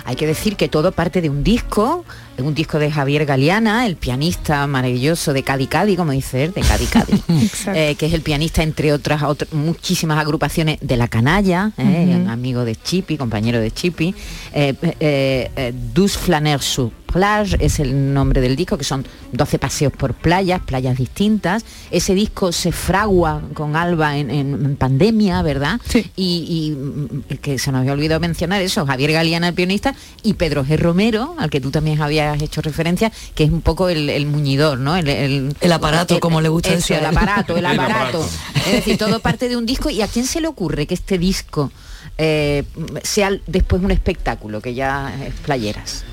[0.03, 2.03] Hay que decir que todo parte de un disco,
[2.35, 6.51] de un disco de Javier Galeana, el pianista maravilloso de Cadi Cadi, como dice él,
[6.53, 7.13] de Cadi Cadi,
[7.73, 12.65] eh, que es el pianista entre otras otras- muchísimas agrupaciones de La Canalla, eh, amigo
[12.65, 14.13] de Chipi, compañero de Chipi,
[14.53, 15.73] eh, eh,
[16.19, 20.97] Flaneurs sur Plage es el nombre del disco, que son 12 paseos por playas, playas
[20.99, 21.65] distintas.
[21.89, 25.81] Ese disco se fragua con Alba en, en- en pandemia, ¿verdad?
[26.15, 30.35] Y, y, mm, que se nos había olvidado mencionar eso, Javier Galeana, el pianista, y
[30.35, 30.77] Pedro G.
[30.77, 34.77] Romero, al que tú también habías hecho referencia, que es un poco el, el muñidor,
[34.77, 34.95] ¿no?
[34.95, 38.21] El, el- El aparato, como le gusta eso, decir El aparato, el El aparato.
[38.21, 38.29] aparato.
[38.67, 39.89] Es decir, todo parte de un disco.
[39.89, 41.71] ¿Y a quién se le ocurre que este disco
[42.19, 42.63] eh,
[43.01, 46.03] sea después un espectáculo, que ya es playeras?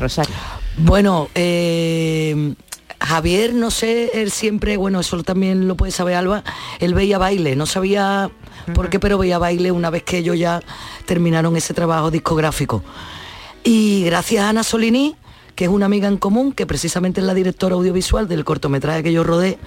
[0.00, 0.34] Rosario.
[0.78, 2.54] Bueno, eh,
[3.00, 6.44] Javier, no sé, él siempre, bueno, eso también lo puede saber Alba,
[6.80, 8.30] él veía baile, no sabía
[8.74, 10.62] por qué, pero veía baile una vez que ellos ya
[11.06, 12.82] terminaron ese trabajo discográfico.
[13.64, 15.16] Y gracias a Ana Solini,
[15.54, 19.12] que es una amiga en común, que precisamente es la directora audiovisual del cortometraje que
[19.12, 19.58] yo rodé,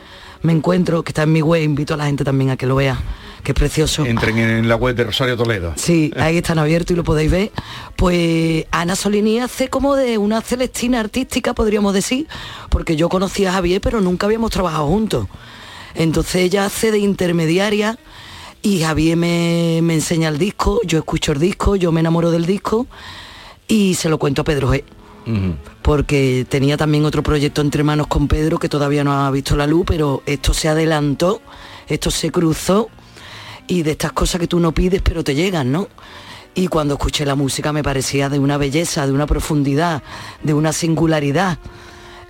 [0.44, 2.76] me encuentro, que está en mi web, invito a la gente también a que lo
[2.76, 3.00] vea,
[3.44, 4.06] que es precioso.
[4.06, 5.74] Entren en la web de Rosario Toledo.
[5.76, 7.52] Sí, ahí están abiertos y lo podéis ver.
[7.96, 12.28] Pues Ana Solini hace como de una celestina artística, podríamos decir,
[12.70, 15.28] porque yo conocía a Javier, pero nunca habíamos trabajado juntos.
[15.96, 17.98] Entonces ella hace de intermediaria
[18.62, 22.46] y Javier me, me enseña el disco, yo escucho el disco, yo me enamoro del
[22.46, 22.88] disco
[23.68, 24.84] y se lo cuento a Pedro G.
[25.82, 29.68] porque tenía también otro proyecto entre manos con Pedro que todavía no ha visto la
[29.68, 31.42] luz, pero esto se adelantó,
[31.88, 32.90] esto se cruzó
[33.68, 35.88] y de estas cosas que tú no pides pero te llegan, ¿no?
[36.56, 40.04] Y cuando escuché la música me parecía de una belleza, de una profundidad,
[40.44, 41.58] de una singularidad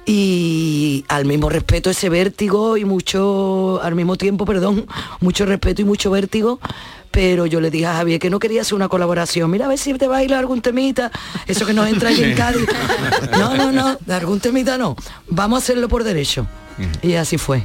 [0.06, 4.86] y al mismo respeto ese vértigo y mucho, al mismo tiempo, perdón,
[5.22, 6.60] mucho respeto y mucho vértigo,
[7.14, 9.78] pero yo le dije a Javier que no quería hacer una colaboración, mira a ver
[9.78, 11.12] si te baila algún temita,
[11.46, 12.68] eso que nos entra ahí en Cádiz.
[13.34, 14.96] No, no, no, de algún temita no,
[15.28, 16.48] vamos a hacerlo por derecho.
[17.04, 17.64] Y así fue.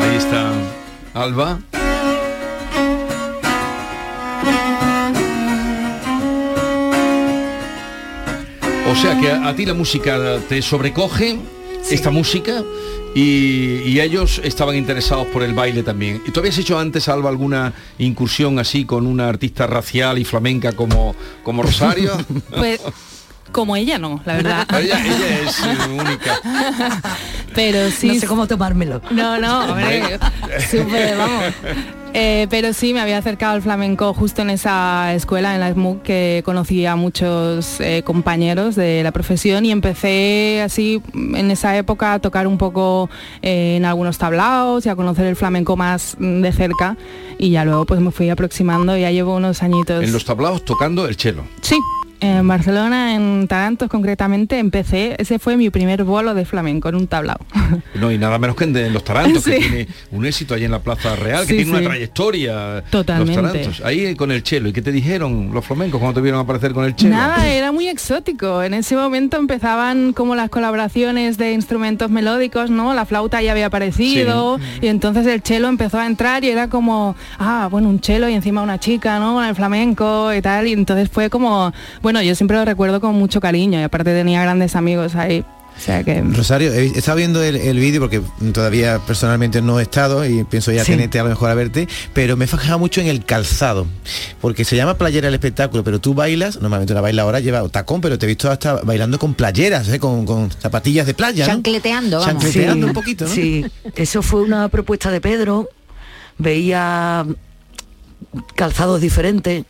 [0.00, 0.52] Ahí está
[1.12, 1.58] Alba.
[8.90, 11.38] O sea que a, a ti la música te sobrecoge,
[11.90, 12.64] esta música,
[13.14, 16.22] y, y ellos estaban interesados por el baile también.
[16.26, 20.72] ¿Y tú habías hecho antes, Alba, alguna incursión así con una artista racial y flamenca
[20.72, 22.12] como, como Rosario?
[22.56, 22.80] Pues
[23.50, 24.66] como ella no, la verdad.
[24.80, 26.40] ella, ella es única.
[27.54, 28.08] Pero sí.
[28.08, 29.00] No sé cómo tomármelo.
[29.10, 30.18] No, no, hombre,
[30.70, 31.44] súper, vamos.
[32.14, 36.02] Eh, pero sí, me había acercado al flamenco justo en esa escuela, en la SMUC,
[36.02, 42.14] que conocí a muchos eh, compañeros de la profesión y empecé así en esa época
[42.14, 43.10] a tocar un poco
[43.42, 46.96] eh, en algunos tablaos y a conocer el flamenco más de cerca
[47.38, 50.02] y ya luego pues me fui aproximando, ya llevo unos añitos.
[50.02, 51.44] En los tablaos tocando el chelo.
[51.60, 51.76] Sí,
[52.20, 57.06] en Barcelona, en Tarantos concretamente, empecé, ese fue mi primer bolo de flamenco en un
[57.06, 57.38] tablao.
[57.94, 60.64] No, y nada menos que en, de- en los Tarantos, que tiene un éxito allí
[60.64, 62.82] en la Plaza Real, que Sí, tiene una trayectoria.
[62.90, 63.42] Totalmente.
[63.42, 63.82] Los Tarantos.
[63.84, 64.68] Ahí con el chelo.
[64.68, 67.14] ¿Y qué te dijeron los flamencos cuando te vieron aparecer con el chelo?
[67.14, 68.62] Nada, era muy exótico.
[68.62, 72.94] En ese momento empezaban como las colaboraciones de instrumentos melódicos, ¿no?
[72.94, 77.16] La flauta ya había aparecido y entonces el chelo empezó a entrar y era como,
[77.38, 79.44] ah, bueno, un chelo y encima una chica, ¿no?
[79.44, 80.66] El flamenco y tal.
[80.68, 84.42] Y entonces fue como, bueno, yo siempre lo recuerdo con mucho cariño y aparte tenía
[84.42, 85.44] grandes amigos ahí.
[85.76, 86.20] O sea que...
[86.22, 88.20] Rosario, he estado viendo el, el vídeo porque
[88.52, 90.90] todavía personalmente no he estado y pienso ya Sí.
[90.90, 93.86] tenerte a lo mejor a verte, pero me he fijado mucho en el calzado,
[94.40, 98.18] porque se llama playera el espectáculo, pero tú bailas, normalmente una bailadora lleva tacón, pero
[98.18, 100.00] te he visto hasta bailando con playeras, ¿eh?
[100.00, 101.46] con, con zapatillas de playa.
[101.46, 101.52] ¿no?
[101.52, 102.42] Chancleteando, vamos.
[102.42, 103.30] Chancleteando un poquito, ¿no?
[103.32, 105.68] Sí, eso fue una propuesta de Pedro.
[106.38, 107.24] Veía
[108.56, 109.64] calzados diferentes.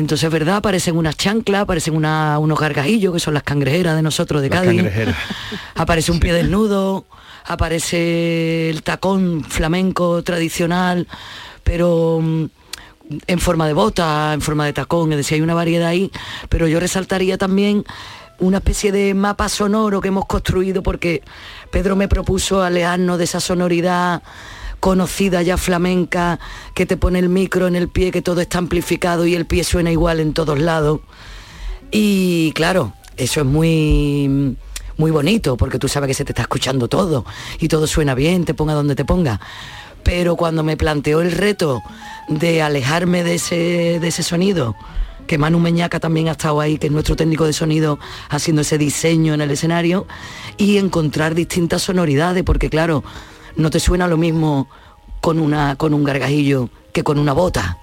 [0.00, 4.02] Entonces, es verdad, aparecen unas chanclas, aparecen una- unos gargajillos, que son las cangrejeras de
[4.02, 4.82] nosotros de Las Cádiz.
[5.76, 7.04] Aparece un pie desnudo,
[7.46, 11.06] aparece el tacón flamenco tradicional,
[11.62, 12.44] pero mm,
[13.26, 16.10] en forma de bota, en forma de tacón, es decir, hay una variedad ahí,
[16.48, 17.84] pero yo resaltaría también
[18.38, 21.22] una especie de mapa sonoro que hemos construido porque
[21.70, 24.22] Pedro me propuso alejarnos de esa sonoridad
[24.80, 26.40] conocida ya flamenca,
[26.74, 29.62] que te pone el micro en el pie, que todo está amplificado y el pie
[29.62, 31.00] suena igual en todos lados.
[31.90, 34.56] Y claro, eso es muy
[34.96, 37.24] muy bonito porque tú sabes que se te está escuchando todo
[37.58, 39.40] y todo suena bien, te ponga donde te ponga.
[40.02, 41.82] Pero cuando me planteó el reto
[42.28, 44.76] de alejarme de ese, de ese sonido,
[45.26, 48.78] que Manu Meñaca también ha estado ahí, que es nuestro técnico de sonido, haciendo ese
[48.78, 50.06] diseño en el escenario,
[50.56, 53.04] y encontrar distintas sonoridades, porque claro,
[53.56, 54.68] no te suena lo mismo
[55.20, 57.78] con, una, con un gargajillo que con una bota.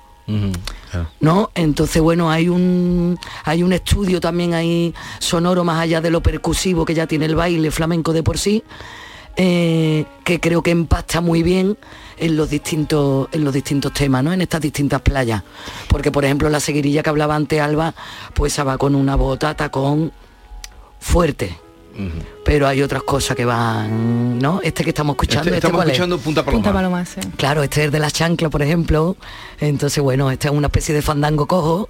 [1.21, 1.51] ¿no?
[1.55, 6.83] Entonces, bueno, hay un, hay un estudio también ahí sonoro más allá de lo percusivo
[6.85, 8.63] que ya tiene el baile flamenco de por sí,
[9.37, 11.77] eh, que creo que empasta muy bien
[12.17, 14.33] en los distintos, en los distintos temas, ¿no?
[14.33, 15.43] En estas distintas playas.
[15.87, 17.93] Porque, por ejemplo, la seguirilla que hablaba antes Alba,
[18.33, 20.11] pues va con una bota, tacón
[20.99, 21.57] fuerte.
[22.45, 24.61] Pero hay otras cosas que van, ¿no?
[24.63, 25.91] Este que estamos escuchando, Este- ¿este estamos es?
[25.91, 26.63] escuchando Punta Paloma.
[26.63, 27.19] Punta Paloma, sí.
[27.37, 29.17] Claro, este es de la chancla, por ejemplo.
[29.59, 31.89] Entonces, bueno, esta es una especie de fandango cojo,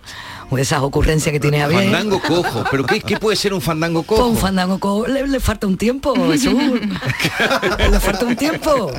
[0.50, 1.84] o esas ocurrencias que tiene a bien.
[1.92, 2.64] Fandango cojo.
[2.72, 4.30] ¿Pero qué, qué puede ser un fandango Pues cojo?
[4.32, 6.54] un fandango cojo le, le falta un tiempo, Jesús.
[7.92, 8.92] le falta un tiempo.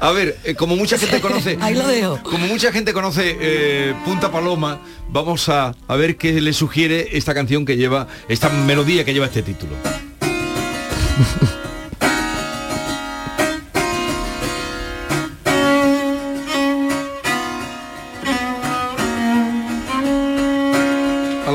[0.00, 1.58] A ver, eh, como mucha gente conoce...
[1.62, 2.18] Ahí lo dejo.
[2.22, 7.34] Como mucha gente conoce eh, Punta Paloma, vamos a, a ver qué le sugiere esta
[7.34, 9.72] canción que lleva, esta melodía que lleva este título.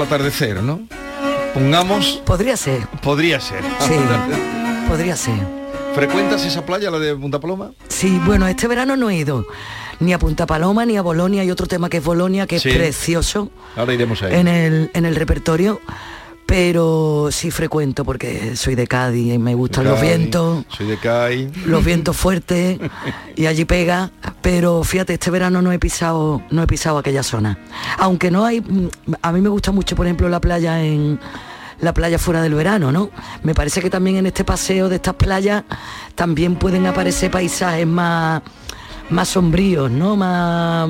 [0.07, 0.79] atardecer, ¿no?
[1.53, 2.21] Pongamos...
[2.25, 2.87] Podría ser.
[3.01, 3.61] Podría ser.
[3.79, 3.93] Sí,
[4.87, 5.35] podría ser.
[5.95, 7.71] ¿Frecuentas esa playa, la de Punta Paloma?
[7.89, 9.45] Sí, bueno, este verano no he ido
[9.99, 11.41] ni a Punta Paloma ni a Bolonia.
[11.41, 12.69] Hay otro tema que es Bolonia, que Sí.
[12.69, 14.33] es precioso Ahora iremos ahí.
[14.35, 15.81] en el, en el repertorio.
[16.47, 20.97] Pero sí frecuento porque soy de Cádiz y me gustan los Cádiz, vientos, Soy de
[20.97, 21.51] CAI.
[21.65, 22.79] los vientos fuertes
[23.35, 27.59] y allí pega, pero fíjate, este verano no he pisado, no he pisado aquella zona.
[27.99, 28.63] Aunque no hay,
[29.21, 31.19] a mí me gusta mucho, por ejemplo, la playa en
[31.81, 33.11] la playa fuera del verano, ¿no?
[33.43, 35.63] Me parece que también en este paseo de estas playas
[36.15, 38.41] también pueden aparecer paisajes más
[39.09, 40.15] más sombríos, ¿no?
[40.15, 40.89] Más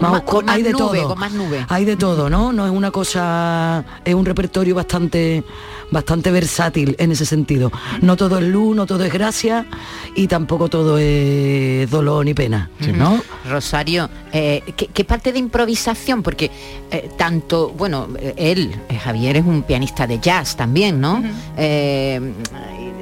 [0.00, 1.08] más, Más- oscu- con más hay de nube, todo.
[1.08, 1.66] con más nube.
[1.68, 2.52] Hay de todo, ¿no?
[2.52, 5.42] No es una cosa, es un repertorio bastante,
[5.90, 7.70] bastante versátil en ese sentido.
[8.02, 9.66] No todo es luz, no todo es gracia
[10.14, 13.20] y tampoco todo es dolor ni pena, ¿no?
[13.48, 16.22] Rosario, eh, ¿qué, qué parte de improvisación?
[16.22, 16.50] Porque
[16.90, 21.22] eh, tanto, bueno, eh, él, eh, Javier, es un pianista de jazz también, ¿no?
[21.56, 22.32] Eh,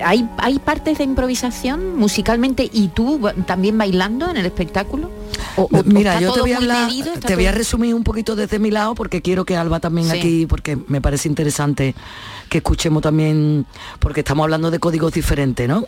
[0.05, 5.11] ¿hay, ¿Hay partes de improvisación musicalmente y tú también bailando en el espectáculo?
[5.57, 8.37] ¿O- o- o Mira, yo te voy a te voy a todo- resumir un poquito
[8.37, 10.19] desde mi lado porque quiero que Alba también Sí.
[10.19, 11.95] aquí, porque me parece interesante
[12.49, 13.67] que escuchemos también,
[13.99, 15.85] porque estamos hablando de códigos diferentes, ¿no?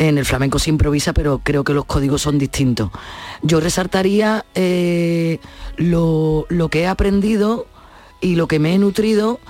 [0.00, 2.90] En el flamenco se improvisa, pero creo que los códigos son distintos.
[3.42, 5.40] Yo resaltaría eh,
[5.76, 7.66] lo, lo que he aprendido
[8.20, 9.40] y lo que me he nutrido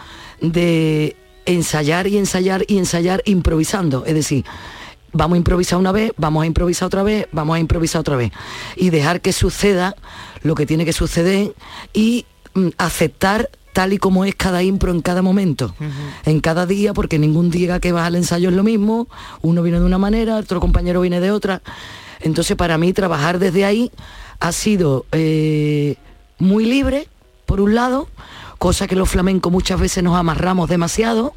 [0.40, 4.04] de ensayar y ensayar y ensayar improvisando.
[4.06, 4.44] Es decir,
[5.12, 8.32] vamos a improvisar una vez, vamos a improvisar otra vez, vamos a improvisar otra vez.
[8.76, 9.96] Y dejar que suceda
[10.42, 11.54] lo que tiene que suceder
[11.92, 15.72] y mm, aceptar tal y como es cada impro en cada momento,
[16.24, 19.06] en cada día, porque ningún día que vas al ensayo es lo mismo,
[19.40, 21.62] uno viene de una manera, otro compañero viene de otra.
[22.20, 23.92] Entonces para mí trabajar desde ahí
[24.40, 25.94] ha sido eh,
[26.38, 27.08] muy libre,
[27.46, 28.08] por un lado,
[28.58, 31.34] cosa que los flamencos muchas veces nos amarramos demasiado,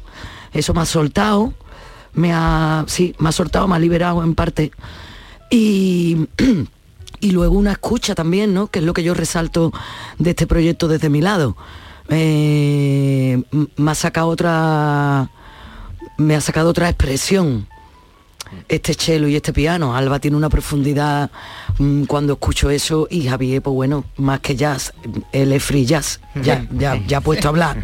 [0.52, 1.54] eso me ha soltado,
[2.14, 4.72] me ha, sí, me ha soltado, me ha liberado en parte.
[5.50, 6.28] Y,
[7.20, 8.66] y luego una escucha también, ¿no?
[8.66, 9.72] Que es lo que yo resalto
[10.18, 11.56] de este proyecto desde mi lado.
[12.08, 13.42] Eh,
[13.76, 15.30] me ha sacado otra
[16.18, 17.66] me ha sacado otra expresión
[18.68, 19.96] este cello y este piano.
[19.96, 21.30] Alba tiene una profundidad
[21.78, 24.92] mm, cuando escucho eso y Javier, pues bueno, más que jazz,
[25.32, 27.82] él es free jazz, ya, ya, ya ha puesto a hablar.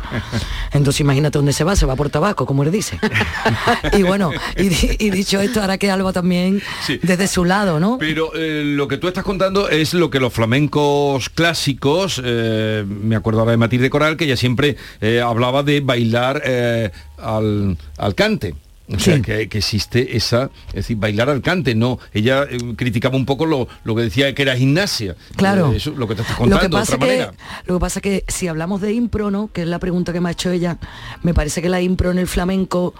[0.72, 2.98] Entonces imagínate dónde se va, se va por tabaco, como le dice.
[3.92, 6.98] y bueno, y dicho esto, ahora que Alba también Sí.
[7.02, 7.98] desde su lado, ¿no?
[7.98, 13.16] Pero eh, lo que tú estás contando es lo que los flamencos clásicos, eh, me
[13.16, 18.14] acuerdo ahora de Matilde Coral, que ella siempre eh, hablaba de bailar eh, al, al
[18.14, 18.54] cante.
[18.90, 19.22] O sea, Sí.
[19.22, 21.98] que, que existe esa, es decir, bailar al cante, no.
[22.12, 25.14] Ella eh, criticaba un poco lo, lo que decía que era gimnasia.
[25.37, 25.72] Claro.
[25.72, 27.35] Eh, eso, lo que te estás Lo contando que, de pasa otra que, manera.
[27.66, 29.51] lo que pasa que si hablamos de impro, ¿no?
[29.53, 30.79] Que es la pregunta que me ha hecho ella,
[31.22, 32.94] me parece que la impro en el flamenco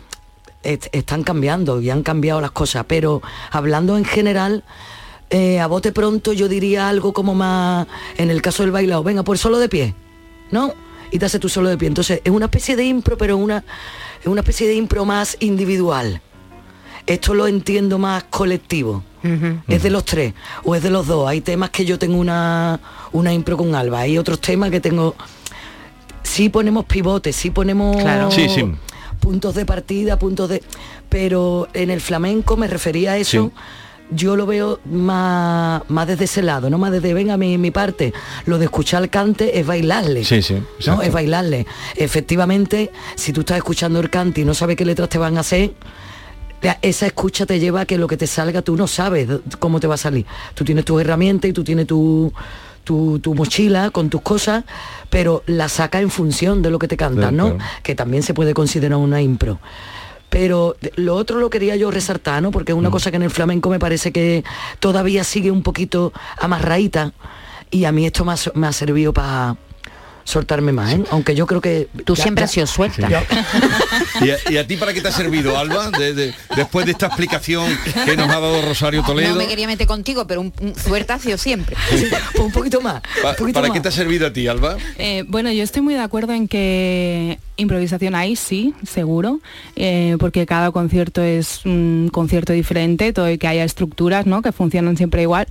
[0.63, 4.65] est- están cambiando y han cambiado las cosas, pero hablando en general,
[5.31, 7.87] eh, a bote pronto yo diría algo como más,
[8.19, 9.95] en el caso del bailado, venga, pues solo de pie,
[10.51, 10.75] ¿no?
[11.11, 11.89] Y te hace tú solo de pie.
[11.89, 13.65] Entonces, es una especie de impro, pero una,
[14.21, 16.21] es una especie de impro más individual.
[17.07, 19.03] Esto lo entiendo más colectivo.
[19.67, 21.29] Es de los tres o es de los dos.
[21.29, 22.81] Hay temas que yo tengo una,
[23.13, 24.01] una impro con Alba.
[24.01, 25.15] Hay otros temas que tengo...
[26.23, 28.31] Sí ponemos pivotes, sí ponemos Claro.
[28.31, 28.71] Sí, sí.
[29.19, 30.63] puntos de partida, puntos de...
[31.09, 33.51] Pero en el flamenco me refería a eso.
[34.11, 38.13] Yo lo veo más, más desde ese lado, no más desde, venga, mi, mi parte.
[38.47, 40.25] Lo de escuchar el cante es bailarle.
[40.25, 40.63] Sí, sí.
[40.79, 41.67] Es bailarle.
[41.97, 45.41] Efectivamente, si tú estás escuchando el cante y no sabes qué letras te van a
[45.41, 45.73] hacer,
[46.83, 49.87] esa escucha te lleva a que lo que te salga tú no sabes cómo te
[49.87, 50.27] va a salir.
[50.55, 52.33] Tú tienes tus herramientas y tú tienes tu,
[52.85, 54.65] tu, tu mochila con tus cosas,
[55.11, 57.57] pero la saca en función de lo que te cantan, ¿no?
[57.57, 57.71] Claro.
[57.83, 59.61] Que también se puede considerar una impro.
[60.31, 62.51] Pero lo otro lo quería yo resaltar, ¿no?
[62.51, 62.81] Porque es Mm.
[62.81, 64.45] una cosa que en el flamenco me parece que
[64.79, 67.13] todavía sigue un poquito amarraíta
[67.71, 69.57] y a mí esto me ha, so- me ha servido para
[70.25, 71.03] soltarme más, ¿eh?
[71.11, 71.89] Aunque yo creo que...
[72.05, 73.09] Tú ya- siempre ya- has sido suelta.
[74.21, 75.91] ¿Y a, y a ti para qué te ha servido, Alba?
[75.91, 77.67] De- de- después de esta explicación
[78.05, 79.31] que nos ha dado Rosario Toledo.
[79.31, 81.75] No me quería meter contigo, pero un, un suelta ha sido siempre.
[82.33, 83.01] Pues un poquito más.
[83.23, 83.75] Pa- un poquito ¿Para más.
[83.77, 84.77] qué te ha servido a ti, Alba?
[84.99, 89.41] Eh, bueno, yo estoy muy de acuerdo en que improvisación hay, sí, seguro,
[89.77, 94.41] eh, porque cada concierto es un concierto diferente, todo y que haya estructuras ¿no?
[94.41, 95.47] que funcionan siempre igual.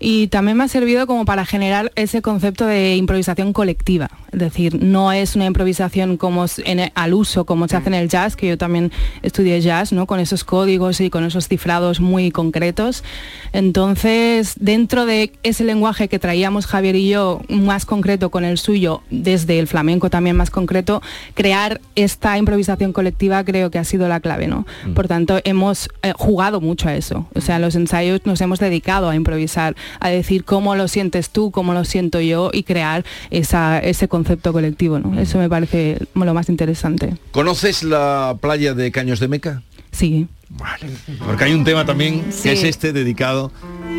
[0.00, 4.10] Y también me ha servido como para generar ese concepto de improvisación colectiva.
[4.32, 8.08] Es decir, no es una improvisación como el- al uso como se hace en el
[8.08, 8.90] jazz, que yo también
[9.22, 10.06] estudié jazz, ¿no?
[10.06, 13.04] con esos códigos y con esos cifrados muy concretos.
[13.52, 19.02] Entonces, dentro de ese lenguaje que traíamos Javier y yo, más concreto con el suyo,
[19.10, 21.02] desde el flamenco también más concreto,
[21.34, 24.66] creía crear esta improvisación colectiva creo que ha sido la clave, ¿no?
[24.86, 24.94] Mm.
[24.94, 27.26] Por tanto, hemos eh, jugado mucho a eso.
[27.34, 31.30] O sea, en los ensayos nos hemos dedicado a improvisar, a decir cómo lo sientes
[31.30, 35.20] tú, cómo lo siento yo y crear esa, ese concepto colectivo, ¿no?
[35.20, 37.16] Eso me parece lo más interesante.
[37.32, 39.62] ¿Conoces la playa de Caños de Meca?
[39.90, 40.28] Sí.
[40.50, 40.86] Vale.
[41.26, 42.44] Porque hay un tema también Sí.
[42.44, 43.50] que es este dedicado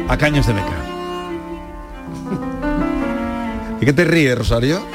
[0.07, 0.90] a Caños de Meca.
[3.81, 4.85] ¿Y qué te ríes, Rosario?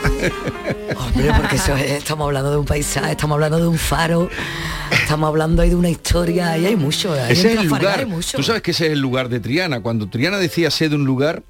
[0.97, 4.29] Hombre, porque eso es- estamos hablando de un paisaje, estamos hablando de un faro,
[4.93, 7.13] estamos hablando ahí de una historia y hay mucho.
[7.13, 7.99] ahí Ese en es el lugar.
[8.01, 8.37] hay mucho.
[8.37, 9.81] Tú sabes que ese es el lugar de Triana.
[9.81, 11.43] Cuando Triana decía ser de un lugar,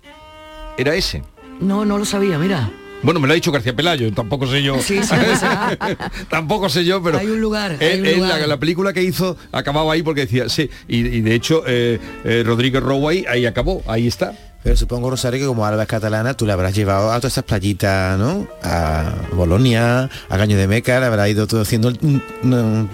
[0.79, 1.23] era ese.
[1.61, 2.71] No, no lo sabía, mira.
[3.03, 4.79] Bueno, me lo ha dicho García Pelayo, tampoco sé yo.
[4.81, 5.15] Sí, sí,
[6.31, 8.41] tampoco sé yo, pero Hay un lugar, hay un lugar.
[8.41, 12.01] la, la película que hizo acababa ahí porque decía, sí, y, y de hecho eh,
[12.25, 14.33] eh, Rodríguez Roway ahí acabó, ahí está.
[14.67, 17.45] Pero supongo, Rosario, que como Alba es catalana, tú le habrás llevado a todas esas
[17.45, 18.49] playitas, ¿no?
[18.65, 22.91] A Bolonia, a Caño de Meca, le habrás ido todo haciendo un, un-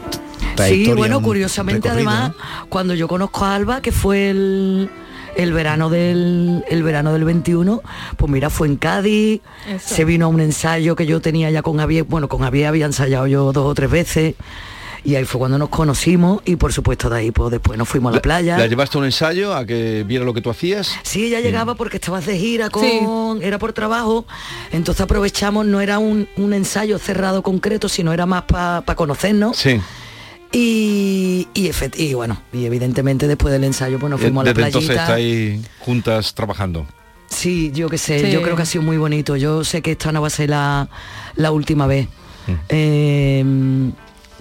[0.68, 2.32] Sí, bueno, curiosamente además,
[2.68, 4.90] cuando yo conozco a Alba, que fue el,
[5.34, 7.80] el verano del el verano del 21,
[8.18, 9.94] pues mira, fue en Cádiz, Eso.
[9.94, 12.84] se vino a un ensayo que yo tenía ya con Javier, bueno, con Javier había
[12.84, 14.34] ensayado yo dos o tres veces.
[15.04, 18.12] Y ahí fue cuando nos conocimos y por supuesto de ahí pues después nos fuimos
[18.12, 18.56] a la playa.
[18.56, 20.92] ¿La llevaste a un ensayo a que viera lo que tú hacías?
[21.02, 23.42] Sí, ella llegaba porque estabas de gira con.
[23.42, 24.26] era por trabajo.
[24.70, 29.56] Entonces aprovechamos, no era un, un ensayo cerrado concreto, sino era más para conocernos.
[29.56, 29.80] Sí.
[30.52, 34.50] Y, y, efect- y bueno, y evidentemente después del ensayo pues nos fuimos a la
[34.50, 35.04] Eh, Desde entonces playita.
[35.18, 36.86] estáis juntas trabajando.
[37.28, 38.30] Sí, yo qué sé, Sí.
[38.30, 39.34] yo creo que ha sido muy bonito.
[39.36, 40.88] Yo sé que esta no va a ser la,
[41.36, 42.06] la última vez.
[42.46, 42.52] Mm.
[42.68, 43.44] Eh,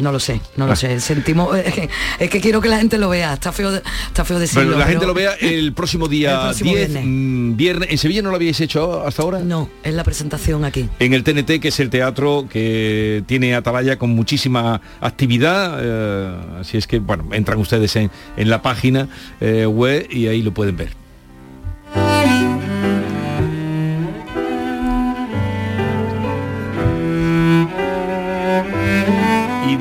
[0.02, 0.76] no lo sé, no lo Ah.
[0.76, 1.00] sé.
[1.00, 1.56] Sentimos,
[2.20, 3.34] es que quiero que la gente lo vea.
[3.34, 3.72] Está feo,
[4.08, 4.66] está feo decirlo.
[4.70, 7.04] Pero la gente lo vea el próximo día El próximo 10, viernes.
[7.08, 7.90] mm, viernes.
[7.92, 9.40] ¿En Sevilla no lo habíais hecho hasta ahora?
[9.40, 10.90] No, es la presentación aquí.
[11.00, 15.80] En el TNT, que es el teatro que tiene Atalaya con muchísima actividad.
[15.82, 19.08] eh, así es que, bueno, entran ustedes en, en la página
[19.40, 21.01] eh, web y ahí lo pueden ver.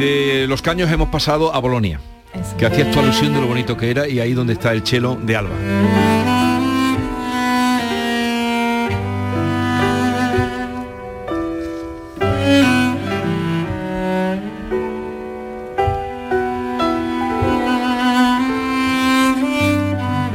[0.00, 2.00] De los caños hemos pasado a Bolonia,
[2.58, 5.16] que hacías tu alusión de lo bonito que era y ahí donde está el chelo
[5.16, 5.54] de Alba.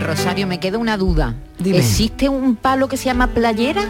[0.06, 1.34] Rosario, me queda una duda.
[1.58, 1.80] Dime.
[1.80, 3.84] ¿Existe un palo que se llama playera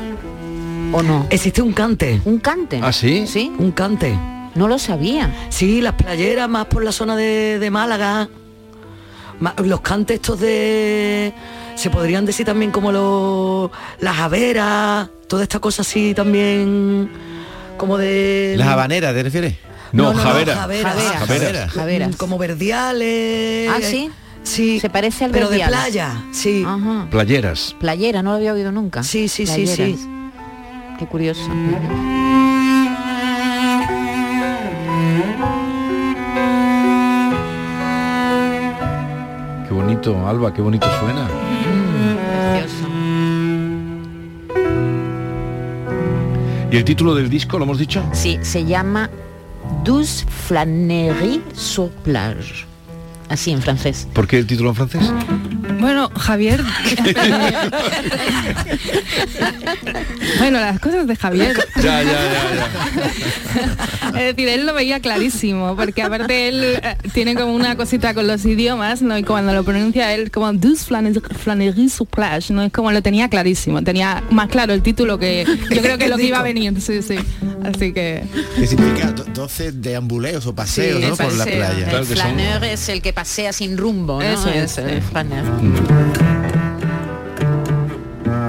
[0.93, 1.27] o no?
[1.29, 2.21] Existe un cante.
[2.23, 2.79] ¿Un cante?
[2.81, 3.27] ¿Ah, sí?
[3.27, 3.51] Sí.
[3.57, 4.17] Un cante.
[4.55, 5.33] No lo sabía.
[5.49, 8.29] Sí, las playeras más por la zona de, de Málaga.
[9.63, 11.33] Los cantes estos de...
[11.75, 13.69] Se podrían decir también como los...
[13.99, 17.09] Las haberas, toda esta cosa así también...
[17.77, 18.55] Como de...
[18.57, 19.55] ¿Las habaneras te refieres?
[19.91, 20.55] No, no, Javera.
[20.55, 20.93] javeras.
[20.93, 21.27] Javeras.
[21.27, 21.71] Javeras.
[21.71, 22.09] Javeras.
[22.09, 23.69] Mm, Como verdiales.
[23.69, 24.09] ¿Ah, sí?
[24.43, 24.79] Sí.
[24.79, 26.63] Se parece al Pero de playa, sí.
[26.65, 27.07] Ajá.
[27.09, 27.75] Playeras.
[27.79, 29.03] Playera, no lo había oído nunca.
[29.03, 29.97] Sí, sí, sí, sí.
[30.99, 31.41] Qué curioso.
[31.41, 32.54] Qué
[40.11, 41.27] bonito, Alba, qué bonito suena.
[42.51, 42.87] Precioso.
[46.71, 48.03] ¿Y el título del disco, lo hemos dicho?
[48.13, 49.09] Sí, se llama
[49.83, 52.65] Douce Flânerie sur plage.
[53.29, 54.07] Así en francés.
[54.13, 55.01] ¿Por qué el título en francés?
[55.79, 56.63] Bueno, Javier.
[60.39, 61.55] bueno, las cosas de Javier.
[61.77, 67.53] Ya, ya, ya, Es decir, él lo veía clarísimo, porque aparte él eh, tiene como
[67.53, 69.17] una cosita con los idiomas, ¿no?
[69.17, 72.61] Y cuando lo pronuncia él como douce flâne- flânerie sur plage, ¿no?
[72.63, 76.17] Es como lo tenía clarísimo, tenía más claro el título que yo creo que lo
[76.17, 77.15] que iba a venir, sí, sí.
[77.63, 78.23] Así que
[78.55, 81.15] Que significa do- 12 deambuleos o paseos, Sí, ¿no?
[81.15, 81.91] Por la playa.
[81.91, 84.21] El flaneur es el que pasea sin rumbo, ¿no?
[84.21, 85.07] Eso es, el sí.
[85.09, 85.43] flaneur.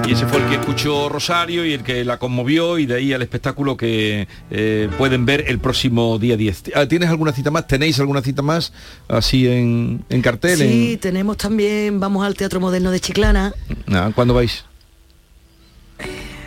[0.07, 3.11] Y ese fue el que escuchó Rosario y el que la conmovió y de ahí
[3.11, 6.63] al espectáculo que eh, pueden ver el próximo día 10.
[6.75, 7.67] Ah, ¿Tienes alguna cita más?
[7.67, 8.71] ¿Tenéis alguna cita más
[9.09, 10.57] así en, en cartel?
[10.59, 13.53] Sí, En- tenemos también, vamos al Teatro Moderno de Chiclana.
[13.91, 14.63] Ah, ¿Cuándo vais?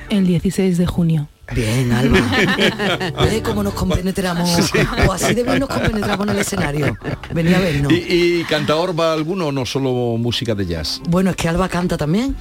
[0.08, 1.28] el 16 de junio.
[1.54, 2.20] Bien, Alba.
[3.24, 4.72] ¿Ves cómo nos compenetramos?
[5.06, 6.96] O así de bien nos compenetramos en el escenario.
[7.34, 7.92] Venía a vernos.
[7.92, 7.96] ¿Y,
[8.40, 11.00] y canta Orba alguno o no solo música de jazz?
[11.08, 12.36] Bueno, es que Alba canta también.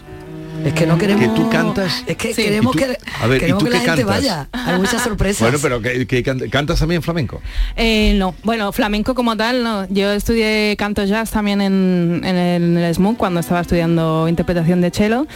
[0.65, 1.23] Es que no queremos...
[1.23, 2.03] ¿Que tú cantas?
[2.05, 2.43] Es que Sí.
[2.43, 4.17] queremos que, A ver, ¿y queremos tú que la gente cantas?
[4.17, 4.49] vaya.
[4.51, 5.39] Hay muchas sorpresas.
[5.39, 7.41] Bueno, pero que, que can- cantas también flamenco.
[7.77, 9.87] Eh, no, bueno, flamenco como tal, no.
[9.89, 14.91] Yo estudié canto jazz también en, en el, el SMUC cuando estaba estudiando interpretación de
[14.91, 15.27] cello.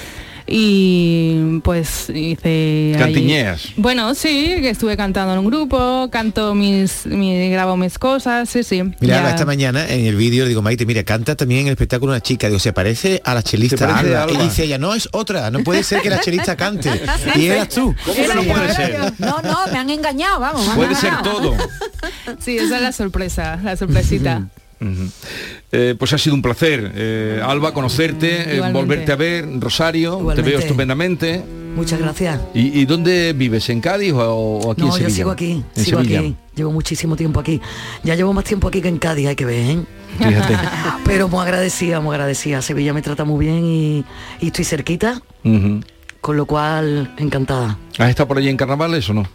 [0.55, 2.91] Y pues hice...
[2.93, 3.69] ahí- Cantiñeas.
[3.75, 4.29] Bueno, sí,
[4.61, 8.83] que estuve cantando en un grupo, canto mis, mi- grabo mis cosas, sí, sí.
[8.99, 9.29] Mira, ya.
[9.31, 12.47] Esta mañana en el vídeo digo, Maite, mira, canta también en el espectáculo una chica.
[12.47, 14.27] Digo, se parece a la chelista Alba.
[14.31, 15.49] Y dice ella, no, es otra.
[15.49, 17.01] No puede ser que la chelista cante.
[17.35, 17.95] y eras tú.
[18.05, 19.13] ¿Cómo que no puede ser?
[19.17, 20.67] No, no, me han engañado, vamos.
[20.75, 21.55] Puede ser todo.
[22.39, 24.47] Sí, esa es la sorpresa, la sorpresita.
[25.71, 30.43] Eh, pues ha sido un placer, eh, Alba, conocerte, eh, volverte a ver, Rosario, Igualmente.
[30.43, 31.43] te veo estupendamente.
[31.75, 32.39] Muchas gracias.
[32.53, 33.67] ¿Y, y dónde vives?
[33.69, 35.09] ¿En Cádiz o, o aquí en No, Sevilla?
[35.09, 36.19] yo sigo aquí, En sigo Sevilla.
[36.19, 36.35] aquí.
[36.55, 37.59] Llevo muchísimo tiempo aquí.
[38.03, 39.79] Ya llevo más tiempo aquí que en Cádiz, hay que ver, ¿eh?
[40.19, 40.55] Fíjate.
[41.05, 42.61] Pero muy agradecida, muy agradecida.
[42.61, 44.05] Sevilla me trata muy bien y,
[44.39, 45.19] y estoy cerquita,
[46.21, 47.79] con lo cual encantada.
[47.97, 49.27] ¿Has estado por allí en carnavales o no?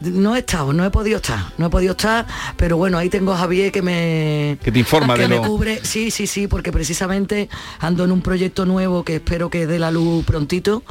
[0.00, 2.26] No he estado, no he podido estar, no he podido estar,
[2.56, 5.42] pero bueno, ahí tengo a Javier que me Que te informa que de me lo...
[5.42, 9.78] cubre, sí, sí, sí, porque precisamente ando en un proyecto nuevo que espero que dé
[9.78, 10.82] la luz prontito.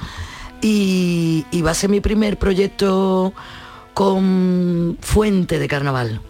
[0.61, 3.33] Y, y va a ser mi primer proyecto
[3.93, 6.21] con fuente de carnaval,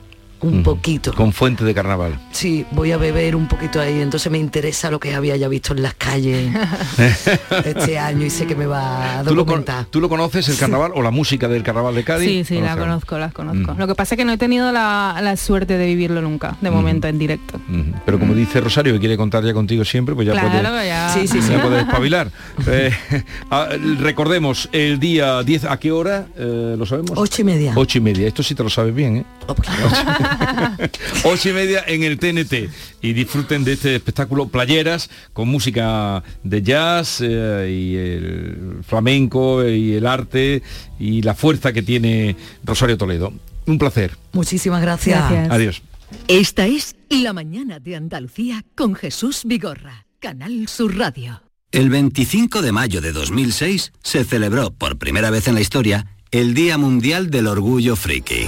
[0.41, 1.13] un poquito.
[1.13, 2.19] Con fuente de carnaval.
[2.31, 5.73] Sí, voy a beber un poquito ahí, entonces me interesa lo que había ya visto
[5.73, 6.51] en las calles
[7.65, 9.85] este año y sé que me va a ¿Tú lo, con- documentar.
[9.85, 12.27] tú lo conoces el carnaval o la música del carnaval de Cádiz?
[12.27, 13.73] Sí, sí, la conozco, las conozco.
[13.73, 13.77] Mm.
[13.77, 16.71] Lo que pasa es que no he tenido la, la suerte de vivirlo nunca, de
[16.71, 17.59] momento, en directo.
[18.05, 21.09] Pero como dice Rosario, que quiere contar ya contigo siempre, pues ya Claro, puede, ya.
[21.13, 21.51] Sí, sí, sí.
[21.51, 22.31] ya puede espabilar.
[22.67, 22.91] Eh,
[23.51, 23.67] ah,
[23.99, 26.27] recordemos, el día 10, ¿a qué hora?
[26.37, 27.11] Eh, ¿Lo sabemos?
[27.15, 27.73] Ocho y media.
[27.75, 28.27] Ocho y media.
[28.27, 29.25] Esto sí te lo sabes bien, ¿eh?
[29.47, 29.67] Oh, pues
[31.23, 32.69] Ocho y media en el TNT.
[33.01, 39.93] Y disfruten de este espectáculo Playeras, con música de jazz eh, y el flamenco y
[39.93, 40.61] el arte
[40.99, 43.33] y la fuerza que tiene Rosario Toledo.
[43.65, 44.17] Un placer.
[44.33, 45.21] Muchísimas gracias.
[45.49, 45.81] Adiós.
[46.27, 51.41] Esta es La mañana de Andalucía con Jesús Vigorra, Canal Sur Radio.
[51.71, 56.53] El 25 de mayo de 2006 se celebró por primera vez en la historia el
[56.53, 58.47] Día Mundial del Orgullo Friki.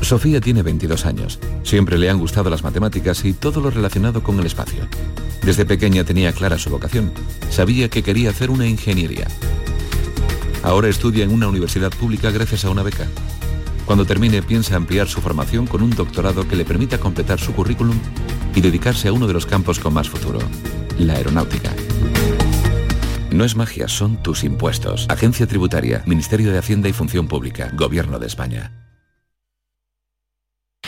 [0.00, 1.38] Sofía tiene 22 años.
[1.62, 4.88] Siempre le han gustado las matemáticas y todo lo relacionado con el espacio.
[5.42, 7.12] Desde pequeña tenía clara su vocación.
[7.50, 9.28] Sabía que quería hacer una ingeniería.
[10.62, 13.06] Ahora estudia en una universidad pública gracias a una beca.
[13.86, 17.98] Cuando termine piensa ampliar su formación con un doctorado que le permita completar su currículum
[18.54, 20.38] y dedicarse a uno de los campos con más futuro,
[20.98, 21.72] la aeronáutica.
[23.30, 25.06] No es magia, son tus impuestos.
[25.08, 28.89] Agencia Tributaria, Ministerio de Hacienda y Función Pública, Gobierno de España.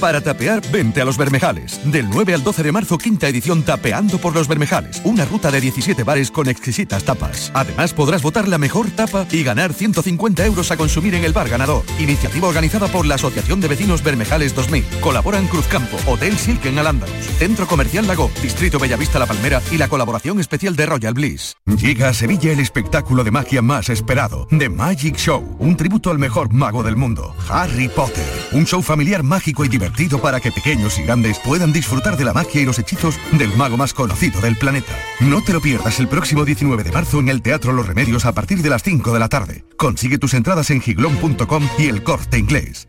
[0.00, 1.78] Para tapear, vente a Los Bermejales.
[1.84, 5.02] Del 9 al 12 de marzo, quinta edición Tapeando por Los Bermejales.
[5.04, 7.50] Una ruta de 17 bares con exquisitas tapas.
[7.52, 11.50] Además, podrás votar la mejor tapa y ganar 150 euros a consumir en el bar
[11.50, 11.84] ganador.
[11.98, 14.84] Iniciativa organizada por la Asociación de Vecinos Bermejales 2000.
[15.02, 19.88] Colaboran Cruzcampo, Hotel Silken al Andalus, Centro Comercial Lago, Distrito Bellavista La Palmera y la
[19.88, 21.56] colaboración especial de Royal Bliss.
[21.66, 26.18] Llega a Sevilla el espectáculo de magia más esperado, The Magic Show, un tributo al
[26.18, 28.24] mejor mago del mundo, Harry Potter.
[28.52, 29.89] Un show familiar mágico y divertido
[30.22, 33.76] para que pequeños y grandes puedan disfrutar de la magia y los hechizos del mago
[33.76, 34.98] más conocido del planeta.
[35.20, 38.32] No te lo pierdas el próximo 19 de marzo en el Teatro Los Remedios a
[38.32, 39.64] partir de las 5 de la tarde.
[39.76, 42.88] Consigue tus entradas en giglón.com y el corte inglés.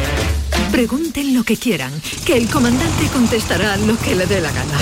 [0.71, 1.91] Pregunten lo que quieran,
[2.25, 4.77] que el comandante contestará lo que le dé la gana.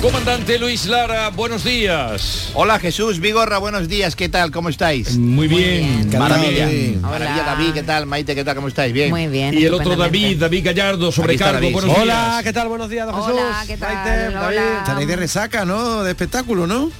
[0.00, 2.52] Comandante Luis Lara, buenos días.
[2.54, 4.52] Hola Jesús Vigorra, buenos días, ¿qué tal?
[4.52, 5.18] ¿Cómo estáis?
[5.18, 6.08] Muy bien.
[6.16, 6.68] Maravilla.
[6.68, 7.02] Bien.
[7.02, 8.06] Maravilla, David, ¿qué tal?
[8.06, 8.54] Maite, ¿qué tal?
[8.54, 8.92] ¿Cómo estáis?
[8.92, 9.10] Bien.
[9.10, 9.52] Muy bien.
[9.52, 12.02] Y el otro David, David Gallardo, sobrecargo, David, buenos sí.
[12.02, 12.16] días.
[12.16, 12.68] Hola, ¿qué tal?
[12.68, 13.66] Buenos días, don Hola, Jesús.
[13.66, 13.94] ¿qué tal?
[13.94, 14.46] Maite, David.
[14.46, 14.78] Hola.
[14.78, 16.04] Estaréis de resaca, ¿no?
[16.04, 16.90] De espectáculo, ¿no?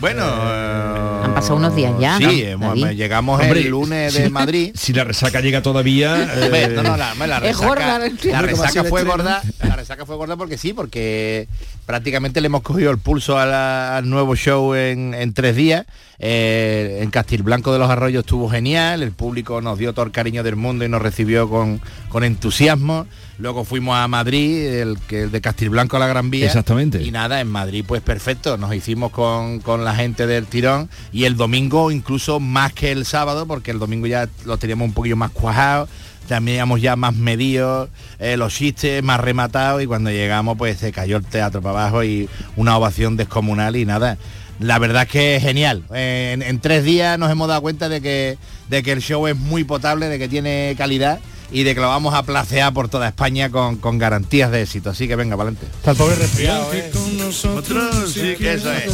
[0.00, 2.18] Bueno, eh, Han pasado unos días ya.
[2.18, 2.96] sí, ¿no, hemos- David?
[2.96, 4.70] llegamos Hombre, el lunes si- de Madrid.
[4.76, 6.16] Si la resaca llega todavía...
[6.52, 9.10] Eh, no, no, la, la Es resaca, gorda, la resaca fue estreno.
[9.10, 11.48] gorda, la resaca fue gorda porque sí, porque
[11.84, 15.84] prácticamente le hemos cogido el pulso a la- al nuevo show en, en tres días.
[16.20, 20.42] Eh, en Castilblanco de los Arroyos estuvo genial, el público nos dio todo el cariño
[20.44, 23.06] del mundo y nos recibió con, con entusiasmo.
[23.38, 26.46] Luego fuimos a Madrid, el, que el de Castilblanco a la Gran Vía.
[26.46, 27.02] Exactamente.
[27.02, 31.24] Y nada, en Madrid pues perfecto, nos hicimos con, con la gente del tirón y
[31.24, 35.14] el domingo incluso más que el sábado, porque el domingo ya lo teníamos un poquillo
[35.14, 35.88] más cuajado,
[36.26, 41.16] teníamos ya más medidos, eh, los chistes más rematados y cuando llegamos pues se cayó
[41.18, 44.18] el teatro para abajo y una ovación descomunal y nada.
[44.58, 45.84] La verdad es que es genial.
[45.94, 48.36] Eh, En, en tres días nos hemos dado cuenta de que,
[48.68, 51.20] de que el show es muy potable, de que tiene calidad
[51.50, 54.90] y de que lo vamos a placear por toda España con, con garantías de éxito.
[54.90, 55.66] Así que venga, para adelante.
[55.76, 56.90] Está el pobre resfriado, ¿eh?
[57.18, 58.92] Nosotros, sí que eso es.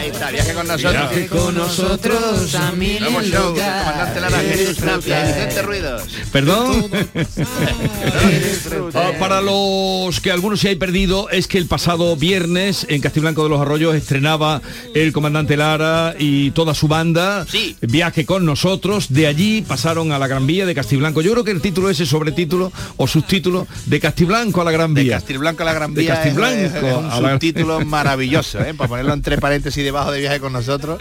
[0.00, 0.92] Ahí está, viaje con nosotros.
[0.92, 6.02] Viaje con nosotros a mil Nuevo show, comandante Lara, Jesús Tapia, Vicente Ruidos.
[6.32, 6.90] Perdón.
[8.94, 13.42] Ah, para los que algunos se hay perdido, es que el pasado viernes en Castiblanco
[13.44, 14.60] de los Arroyos estrenaba
[14.94, 17.46] el comandante Lara y toda su banda.
[17.48, 17.76] Sí.
[17.80, 19.06] Viaje con nosotros.
[19.12, 21.20] De allí pasaron a la Gran Vía de Castiblanco.
[21.22, 25.02] Yo creo que el título ese sobretítulo o subtítulo de Castiblanco a la Gran De
[25.04, 25.16] Vía.
[25.16, 28.60] Castilblanco a la Gran De Vía es- Castilblanco es, es un a la- subtítulo maravilloso,
[28.60, 28.74] ¿eh?
[28.74, 30.98] para ponerlo entre paréntesis debajo de viaje con nosotros.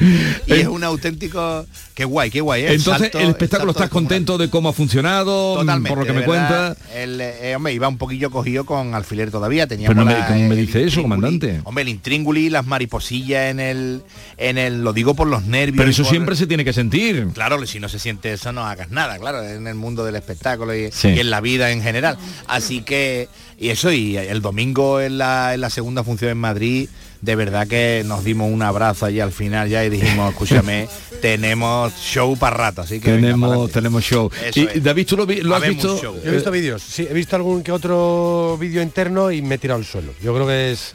[0.47, 1.65] Y es un auténtico...
[1.93, 2.61] Qué guay, qué guay.
[2.63, 2.73] ¿eh?
[2.75, 6.25] Entonces, Salto- el espectáculo estás contento de cómo ha funcionado, Totalmente, por lo que me
[6.25, 6.97] verdad, cuenta.
[6.97, 9.67] El, eh, hombre, iba un poquillo cogido con alfiler todavía.
[9.67, 11.59] Teníamos Pero no me, la- ¿cómo me el dice eso, comandante?
[11.65, 14.01] Hombre, el intríngulis, las mariposillas en el,
[14.37, 15.75] en el, lo digo por los nervios.
[15.77, 17.27] Pero eso por- siempre se tiene que sentir.
[17.33, 20.73] Claro, si no se siente eso no hagas nada, claro, en el mundo del espectáculo
[20.73, 21.09] y, Sí.
[21.09, 22.17] y en la vida en general.
[22.47, 23.27] Así que,
[23.59, 26.87] y eso, y el domingo en la, en la segunda función en Madrid,
[27.21, 30.87] de verdad que nos dimos un abrazo allí al final ya y dijimos, escúchame,
[31.21, 34.31] tenemos show para rato, así que Tenemos, tenemos show.
[34.45, 34.83] Eso Y es.
[34.83, 35.97] David, ¿tú lo, vi- lo has visto?
[35.99, 36.15] show.
[36.23, 39.57] Yo he visto vídeos, sí, he visto algún que otro vídeo interno y me he
[39.57, 40.13] tirado al suelo.
[40.23, 40.93] Yo creo que es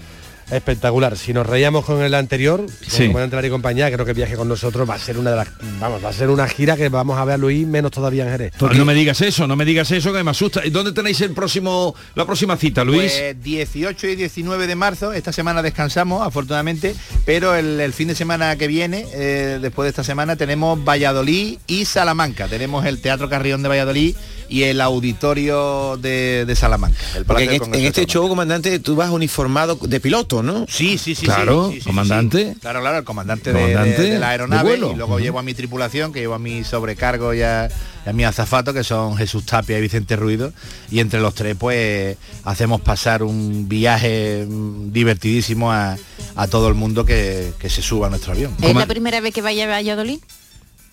[0.57, 1.17] espectacular.
[1.17, 3.03] Si nos reíamos con el anterior, con Sí.
[3.05, 5.37] el comandante Lara y compañía, creo que viaje con nosotros va a ser una de
[5.37, 5.49] las
[5.81, 8.31] vamos, va a ser una gira que vamos a ver a Luis menos todavía en
[8.31, 8.53] Jerez.
[8.59, 10.65] Pues no me digas eso, no me digas eso que me asusta.
[10.65, 13.13] ¿Y dónde tenéis el próximo, la próxima cita, Luis?
[13.13, 16.95] Pues 18 y 19 de marzo, esta semana descansamos afortunadamente,
[17.25, 21.59] pero el, el fin de semana que viene, eh, después de esta semana, tenemos Valladolid
[21.67, 22.49] y Salamanca.
[22.49, 24.15] Tenemos el Teatro Carrión de Valladolid
[24.55, 26.97] y el Auditorio de, de Salamanca.
[27.17, 30.43] el Porque Palacio en, este- Congreso en este show, comandante, tú vas uniformado de piloto,
[30.45, 30.65] ¿no?
[30.69, 31.27] Sí, sí, sí.
[31.27, 32.53] Claro, sí, sí, sí, comandante.
[32.55, 32.61] sí.
[32.61, 35.55] Claro, claro, el comandante, de- Comandante de, de la aeronave y luego llevo a mi
[35.55, 37.69] tripulación, que llevo a mi sobrecargo y a,
[38.07, 40.53] y a mi azafato, que son Jesús Tapia y Vicente Ruido,
[40.91, 45.97] y entre los tres pues hacemos pasar un viaje mm, divertidísimo a,
[46.37, 48.55] a todo el mundo que, que se suba a nuestro avión.
[48.63, 50.21] ¿Es la primera vez que vaya a Valladolid?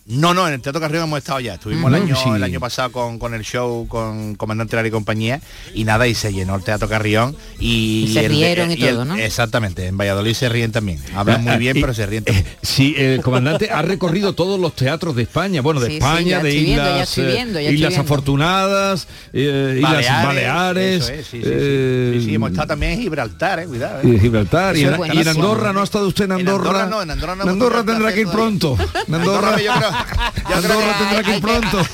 [0.07, 1.53] No, no, en el Teatro Carrión hemos estado ya.
[1.53, 2.27] Estuvimos el, año, Sí.
[2.35, 5.39] el año pasado con, con el show con Comandante Lara y compañía
[5.73, 8.05] y nada, y se llenó el Teatro Carrión y...
[8.09, 9.15] Y se el- rieron y todo, ¿no?
[9.15, 10.99] Exactamente, en Valladolid se ríen también.
[11.15, 12.45] Hablan muy bien, pero se ríen también.
[12.45, 16.41] eh, sí, el comandante ha recorrido todos los teatros de España, bueno, de Sí, España,
[16.41, 17.97] de viendo, Islas, eh, viendo, Islas.
[17.99, 23.65] Afortunadas, eh, Islas Baleares, Baleares, eso es, sí, eh, hemos estado también en Gibraltar, eh,
[23.67, 24.01] cuidado.
[24.01, 24.13] eh.
[24.15, 25.27] y Gibraltar, y, en.
[25.27, 26.69] Andorra, ¿no ha estado usted en En Andorra?
[26.69, 28.77] Andorra no, en Andorra no En Andorra tenido el tendrá que ir pronto.
[29.07, 29.90] En Andorra, Andorra, yo creo-
[30.45, 31.83] Andorra que tendrá que ir pronto.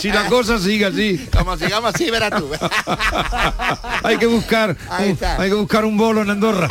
[0.00, 1.28] si la cosa sigue así.
[1.36, 2.50] Como sigamos así, verás tú.
[4.02, 5.40] hay que buscar Ahí un, está.
[5.40, 6.68] hay que buscar un bolo en Andorra.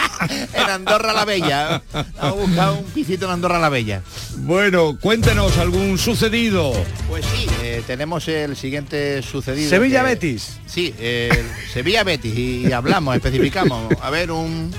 [0.54, 1.82] en Andorra la Bella.
[1.94, 4.02] Vamos a buscar un pisito en Andorra la Bella.
[4.38, 6.74] bueno, cuéntenos algún sucedido.
[7.08, 9.70] Pues sí, eh, tenemos el siguiente sucedido.
[9.70, 10.60] Sevilla que- Betis.
[10.66, 13.94] Sí, el Sevilla Betis y hablamos, especificamos.
[14.02, 14.74] A ver, un,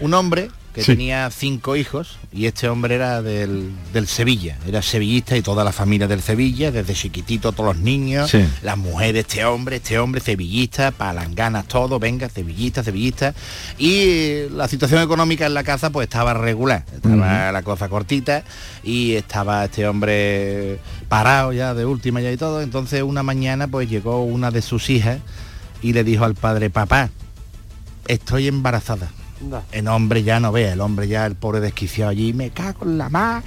[0.00, 0.92] un hombre que Sí.
[0.92, 5.72] tenía cinco hijos y este hombre era del, del Sevilla, era sevillista y toda la
[5.72, 8.44] familia del Sevilla, desde chiquitito todos los niños, Sí.
[8.62, 13.32] las mujeres, este hombre, este hombre sevillista, palanganas todo, venga, sevillista, sevillista.
[13.78, 18.44] Y la situación económica en la casa pues estaba regular, estaba la cosa cortita
[18.84, 22.60] y estaba este hombre parado ya de última ya y todo.
[22.60, 25.20] Entonces una mañana pues llegó una de sus hijas
[25.80, 27.08] y le dijo al padre, papá,
[28.08, 29.08] estoy embarazada.
[29.72, 32.98] El hombre ya no ve, el hombre ya, el pobre desquiciado allí, me cago en
[32.98, 33.42] la mar.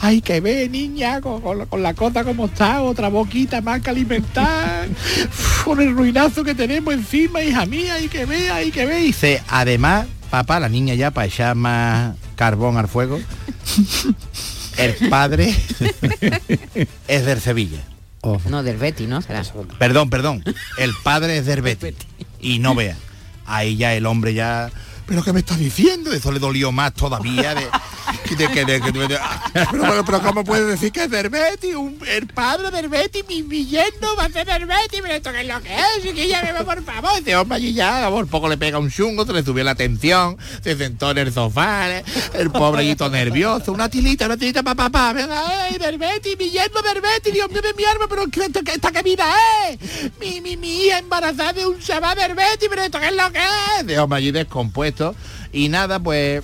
[0.00, 3.80] Ay, que ve, niña, con, con la- con la cosa como está, otra boquita más
[3.82, 4.88] que alimentar,
[5.64, 9.00] con el ruinazo que tenemos encima, hija mía, hay que ver, hay que ver.
[9.02, 13.18] Y dice, además, papá, la niña ya para echar más carbón al fuego,
[14.78, 15.54] el padre
[17.08, 17.80] es del Sevilla.
[18.48, 19.20] No, del Betty, ¿no?
[19.20, 19.42] Será.
[19.80, 20.44] Perdón, perdón.
[20.78, 21.94] El padre es del Betis.
[22.40, 22.96] Y no vea.
[23.46, 24.70] Ahí ya el hombre ya.
[25.12, 26.10] ¿Pero qué me estás diciendo?
[26.10, 27.68] Eso le dolió más todavía de.
[28.34, 29.18] de que de, que- de- de-
[29.52, 31.74] pero, pero, pero ¿cómo puedes decir que es?
[31.76, 33.68] Un- el padre del Betis, mi, mi
[34.18, 36.82] va a ser del Betis, pero esto qué es lo que es, chiquilla, me por
[36.82, 37.10] favor.
[37.18, 40.38] Este hombre allí ya, por poco le pega un chungo, se le subió la tensión,
[40.64, 42.04] se sentó en el sofá, ¿eh?
[42.32, 46.80] el pobrecito nervioso, una tilita, una tilita, papá, papá, venga, ay, del Betis, mi yerno
[46.80, 49.26] del Betis, Dios mío de mi alma, pero ¿qué- ¿esta, esta qué vida
[49.68, 49.78] es?
[50.18, 53.40] Mi, mi, mi embarazada de un chaval del Betis, pero esto qué es lo que
[53.78, 53.86] es.
[53.86, 55.01] De hombre allí descompuesto.
[55.52, 56.42] Y nada, pues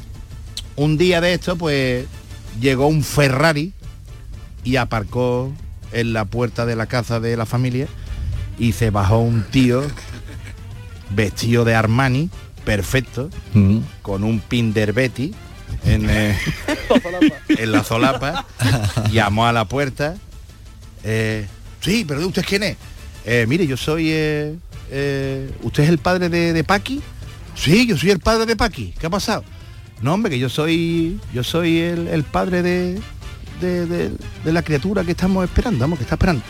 [0.77, 2.07] un día de esto, pues
[2.61, 3.73] llegó un Ferrari
[4.65, 5.53] y aparcó
[5.93, 7.87] en la puerta de la casa de la familia
[8.59, 9.83] y se bajó un tío
[11.11, 12.29] vestido de Armani,
[12.65, 13.31] perfecto,
[14.03, 15.35] con un pin del Betty
[15.85, 16.37] en, eh,
[17.49, 18.47] en la solapa,
[19.11, 20.17] llamó a la puerta.
[21.05, 21.47] eh,
[21.81, 22.77] sí, pero ¿usted quién es?
[23.25, 24.09] "Eh, mire, yo soy...
[24.11, 24.55] eh,
[24.91, 27.01] eh, ¿Usted es el padre de, de Paqui?
[27.59, 28.95] Sí, yo soy el padre de Paqui.
[28.99, 29.45] ¿Qué ha pasado?
[30.01, 33.01] No, hombre, que yo soy yo soy el, el padre de,
[33.61, 34.13] de, de-
[34.45, 36.43] de la criatura que estamos esperando, vamos, que está esperando.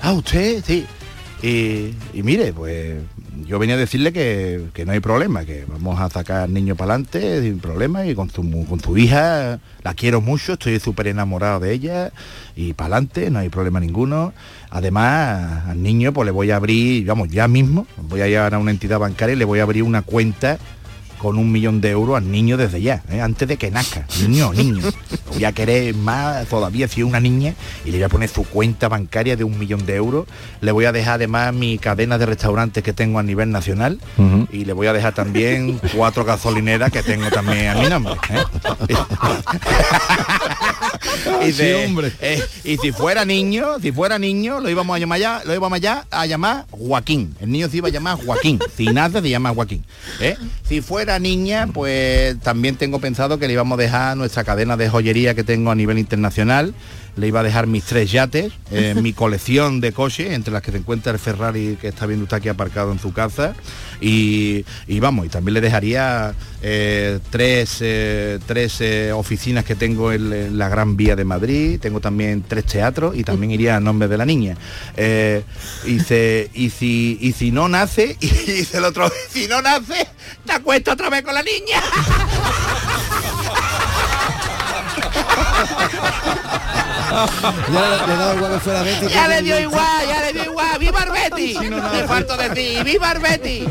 [0.00, 0.84] Ah, usted, sí.
[1.42, 2.98] Y, mire, pues
[3.44, 6.76] yo venía a decirle que, que no hay problema, que vamos a sacar al niño
[6.76, 11.08] para adelante sin problema y con tu, con tu hija la quiero mucho, estoy súper
[11.08, 12.12] enamorado de ella
[12.54, 14.32] y para adelante, no hay problema ninguno.
[14.70, 18.58] Además, al niño pues le voy a abrir, vamos, ya mismo, voy a llevar a
[18.58, 20.58] una entidad bancaria y le voy a abrir una cuenta
[21.22, 23.20] con un millón de euros al niño desde ya, ¿eh?
[23.20, 24.04] antes de que nazca.
[24.20, 24.82] Niño, niño.
[24.82, 27.54] Lo voy a querer más todavía si es una niña
[27.84, 30.26] y le voy a poner su cuenta bancaria de un millón de euros.
[30.60, 34.00] Le voy a dejar además mi cadena de restaurantes que tengo a nivel nacional
[34.50, 38.14] y le voy a dejar también cuatro gasolineras que tengo también a mi nombre.
[38.30, 38.42] ¿eh?
[41.46, 42.12] y, Sí, de- hombre.
[42.20, 45.80] eh, y si fuera niño, si fuera niño, lo íbamos a llamar ya, lo íbamos
[45.80, 47.34] ya a llamar Joaquín.
[47.40, 48.58] El niño se iba a llamar Joaquín.
[48.76, 49.84] Si nace se llama Joaquín.
[50.68, 54.88] Si fuera niña, pues también tengo pensado que le íbamos a dejar nuestra cadena de
[54.88, 56.74] joyería que tengo a nivel internacional.
[57.16, 58.52] Le iba a dejar mis tres yates,
[58.96, 62.38] mi colección de coches, entre las que se encuentra el Ferrari que está viendo usted
[62.38, 63.54] aquí aparcado en su casa.
[64.00, 70.10] Y, y vamos, y también le dejaría eh, tres, eh, tres eh, oficinas que tengo
[70.10, 74.08] en, la Gran Vía de Madrid, tengo también tres teatros y también iría a nombre
[74.08, 74.56] de la niña.
[74.96, 80.08] Y, se- y, si, y si no nace, y dice el otro, si no nace,
[80.46, 81.82] te acuestas otra vez con la niña.
[87.12, 89.08] Ya le, dado igual que fuera Betty.
[89.08, 90.78] Ya le dio igual, ya le dio igual.
[90.78, 91.56] ¡Viva Arbeti!
[91.60, 93.64] Me falto de ti, ¡viva Arbeti!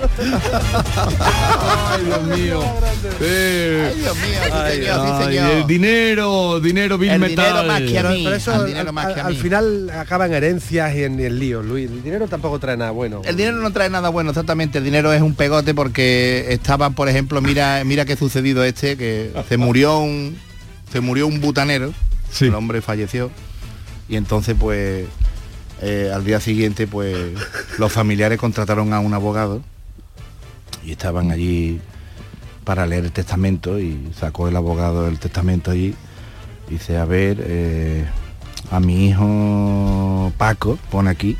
[1.90, 2.64] Ay, Dios mío.
[3.20, 5.52] Eh, Ay, Dios mío, sí, ay, señor, sí, ay, señor.
[5.52, 7.46] el dinero, dinero, Bill El Metal.
[7.46, 8.22] dinero más que a mí.
[8.24, 9.40] Pero eso al al, dinero más al- que a al mí.
[9.40, 11.90] final acaba en herencias y en, en líos, Luis.
[11.90, 13.22] El dinero tampoco trae nada bueno.
[13.26, 14.78] El dinero no trae nada bueno, exactamente.
[14.78, 19.32] El dinero es un pegote porque estaban, por ejemplo, mira, mira qué sucedido este, que
[19.50, 20.38] se murió un,
[20.92, 21.94] se murió un butanero,
[22.40, 23.30] el hombre falleció
[24.08, 25.06] y entonces pues
[25.82, 27.34] eh, al día siguiente pues
[27.78, 29.62] los familiares contrataron a un abogado
[30.84, 31.80] y estaban allí
[32.64, 35.96] para leer el testamento y sacó el abogado el testamento allí.
[36.68, 38.06] Y dice a ver eh,
[38.70, 41.38] a mi hijo Paco pone aquí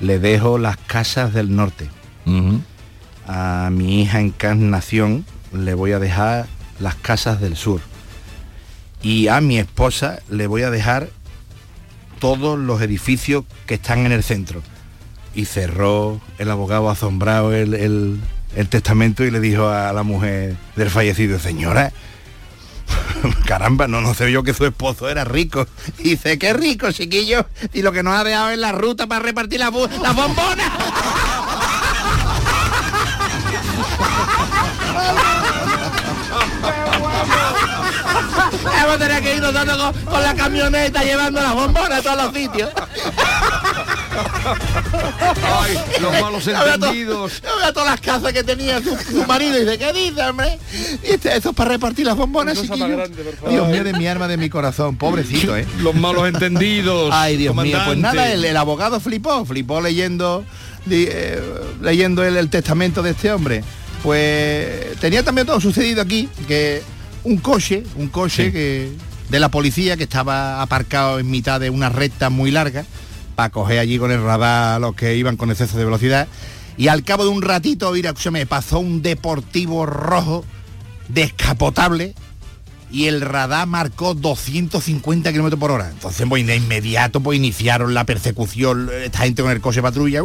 [0.00, 1.88] le dejo las casas del norte.
[3.26, 6.46] A mi hija Encarnación le voy a dejar
[6.80, 7.80] las casas del sur
[9.02, 11.08] y a mi esposa le voy a dejar
[12.20, 14.62] todos los edificios que están en el centro.
[15.34, 18.20] Y cerró el abogado asombrado el, el-
[18.68, 21.90] testamento y le dijo a la mujer del fallecido, señora,
[23.46, 25.66] caramba, no, no sé yo que su esposo era rico.
[25.98, 29.58] Dice, qué rico, chiquillo, y lo que nos ha dejado es la ruta para repartir
[29.60, 30.70] las las bombonas.
[38.92, 42.24] vamos a tener que ir nosotros con, con la camioneta llevando las bombonas a todos
[42.24, 42.70] los sitios.
[45.60, 47.42] Ay, los malos Ya veo to- entendidos.
[47.42, 50.58] veo todas las casas que tenía su, su marido y dice, ¿qué dice, hombre?
[51.02, 52.60] Y este, eso es para repartir las bombonas.
[52.60, 52.78] Dios
[53.68, 55.66] mío, de mi alma, de mi corazón, pobrecito, ¿eh?
[55.78, 57.10] Los malos entendidos.
[57.12, 60.44] Ay, Dios mío, pues nada, el, el abogado flipó, flipó leyendo,
[60.86, 61.40] li- eh,
[61.80, 63.64] leyendo el, el testamento de este hombre.
[64.02, 66.82] Pues tenía también todo sucedido aquí, que
[67.24, 68.92] un coche, un coche que
[69.28, 72.84] de la policía que estaba aparcado en mitad de una recta muy larga
[73.34, 76.28] para coger allí con el radar a los que iban con exceso de velocidad.
[76.76, 80.44] Y al cabo de un ratito, mira, se me pasó un deportivo rojo
[81.08, 82.14] descapotable
[82.92, 85.88] y el radar marcó 250 kilómetros por hora.
[85.90, 90.22] Entonces, pues de inmediato pues iniciaron la persecución, esta gente con el coche patrulla.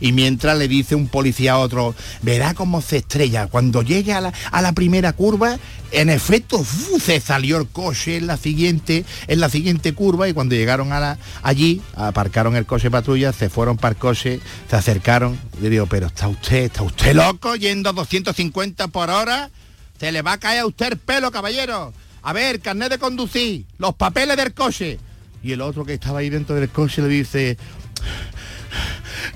[0.00, 3.46] y mientras le dice un policía a otro, verá cómo se estrella.
[3.46, 5.58] Cuando llegue a la, a la primera curva,
[5.92, 6.62] en efecto,
[7.00, 11.00] se salió el coche en la siguiente, en la siguiente curva y cuando llegaron a
[11.00, 15.38] la, allí, aparcaron el coche patrulla, se fueron para el coche, se acercaron.
[15.60, 19.50] Le digo, pero está usted, está usted loco yendo a 250 por hora.
[19.98, 21.92] Se le va a caer a usted el pelo, caballero.
[22.22, 24.98] A ver, carnet de conducir, los papeles del coche.
[25.42, 27.56] Y el otro que estaba ahí dentro del coche le dice,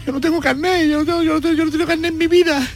[0.05, 2.67] yo no tengo carnet, yo no tengo, yo no tengo, yo carnet en mi vida.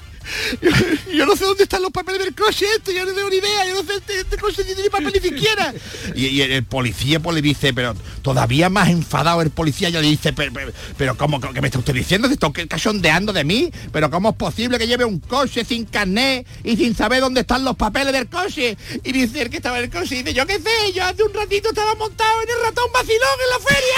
[0.60, 0.70] Yo,
[1.12, 3.66] yo no sé dónde están los papeles del coche esto, yo no tengo ni idea,
[3.66, 5.74] yo no sé, este, este coche ni tiene papel ni siquiera.
[6.14, 10.08] Y, y el policía pues le dice, pero todavía más enfadado el policía ya le
[10.08, 12.28] dice, pero, pero, pero ¿cómo que me está usted diciendo?
[12.28, 13.70] ¿Se está cachondeando de mí?
[13.92, 17.64] ¿Pero cómo es posible que lleve un coche sin carnet y sin saber dónde están
[17.64, 18.76] los papeles del coche?
[19.02, 21.22] Y dice el que estaba en el coche, y dice, yo qué sé, yo hace
[21.22, 23.94] un ratito estaba montado en el ratón vacilón en la feria.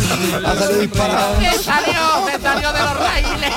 [0.16, 2.24] ¡Me salió!
[2.26, 3.50] ¡Me salió de los raíles!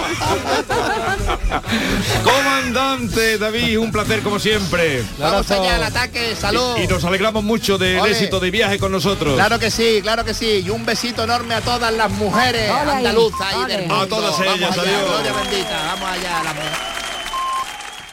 [2.24, 5.04] Comandante David, un placer como siempre.
[5.18, 6.78] Vamos allá al ataque, salud.
[6.78, 8.12] Y, y nos alegramos mucho del Ole.
[8.12, 9.36] éxito de viaje con nosotros.
[9.36, 10.64] Claro que sí, claro que sí.
[10.66, 14.08] Y un besito enorme a todas las mujeres andaluzas y del A mundo.
[14.08, 15.10] todas Vamos ellas, allá, adiós.
[15.10, 17.03] Gloria bendita, vamos allá, la mujer.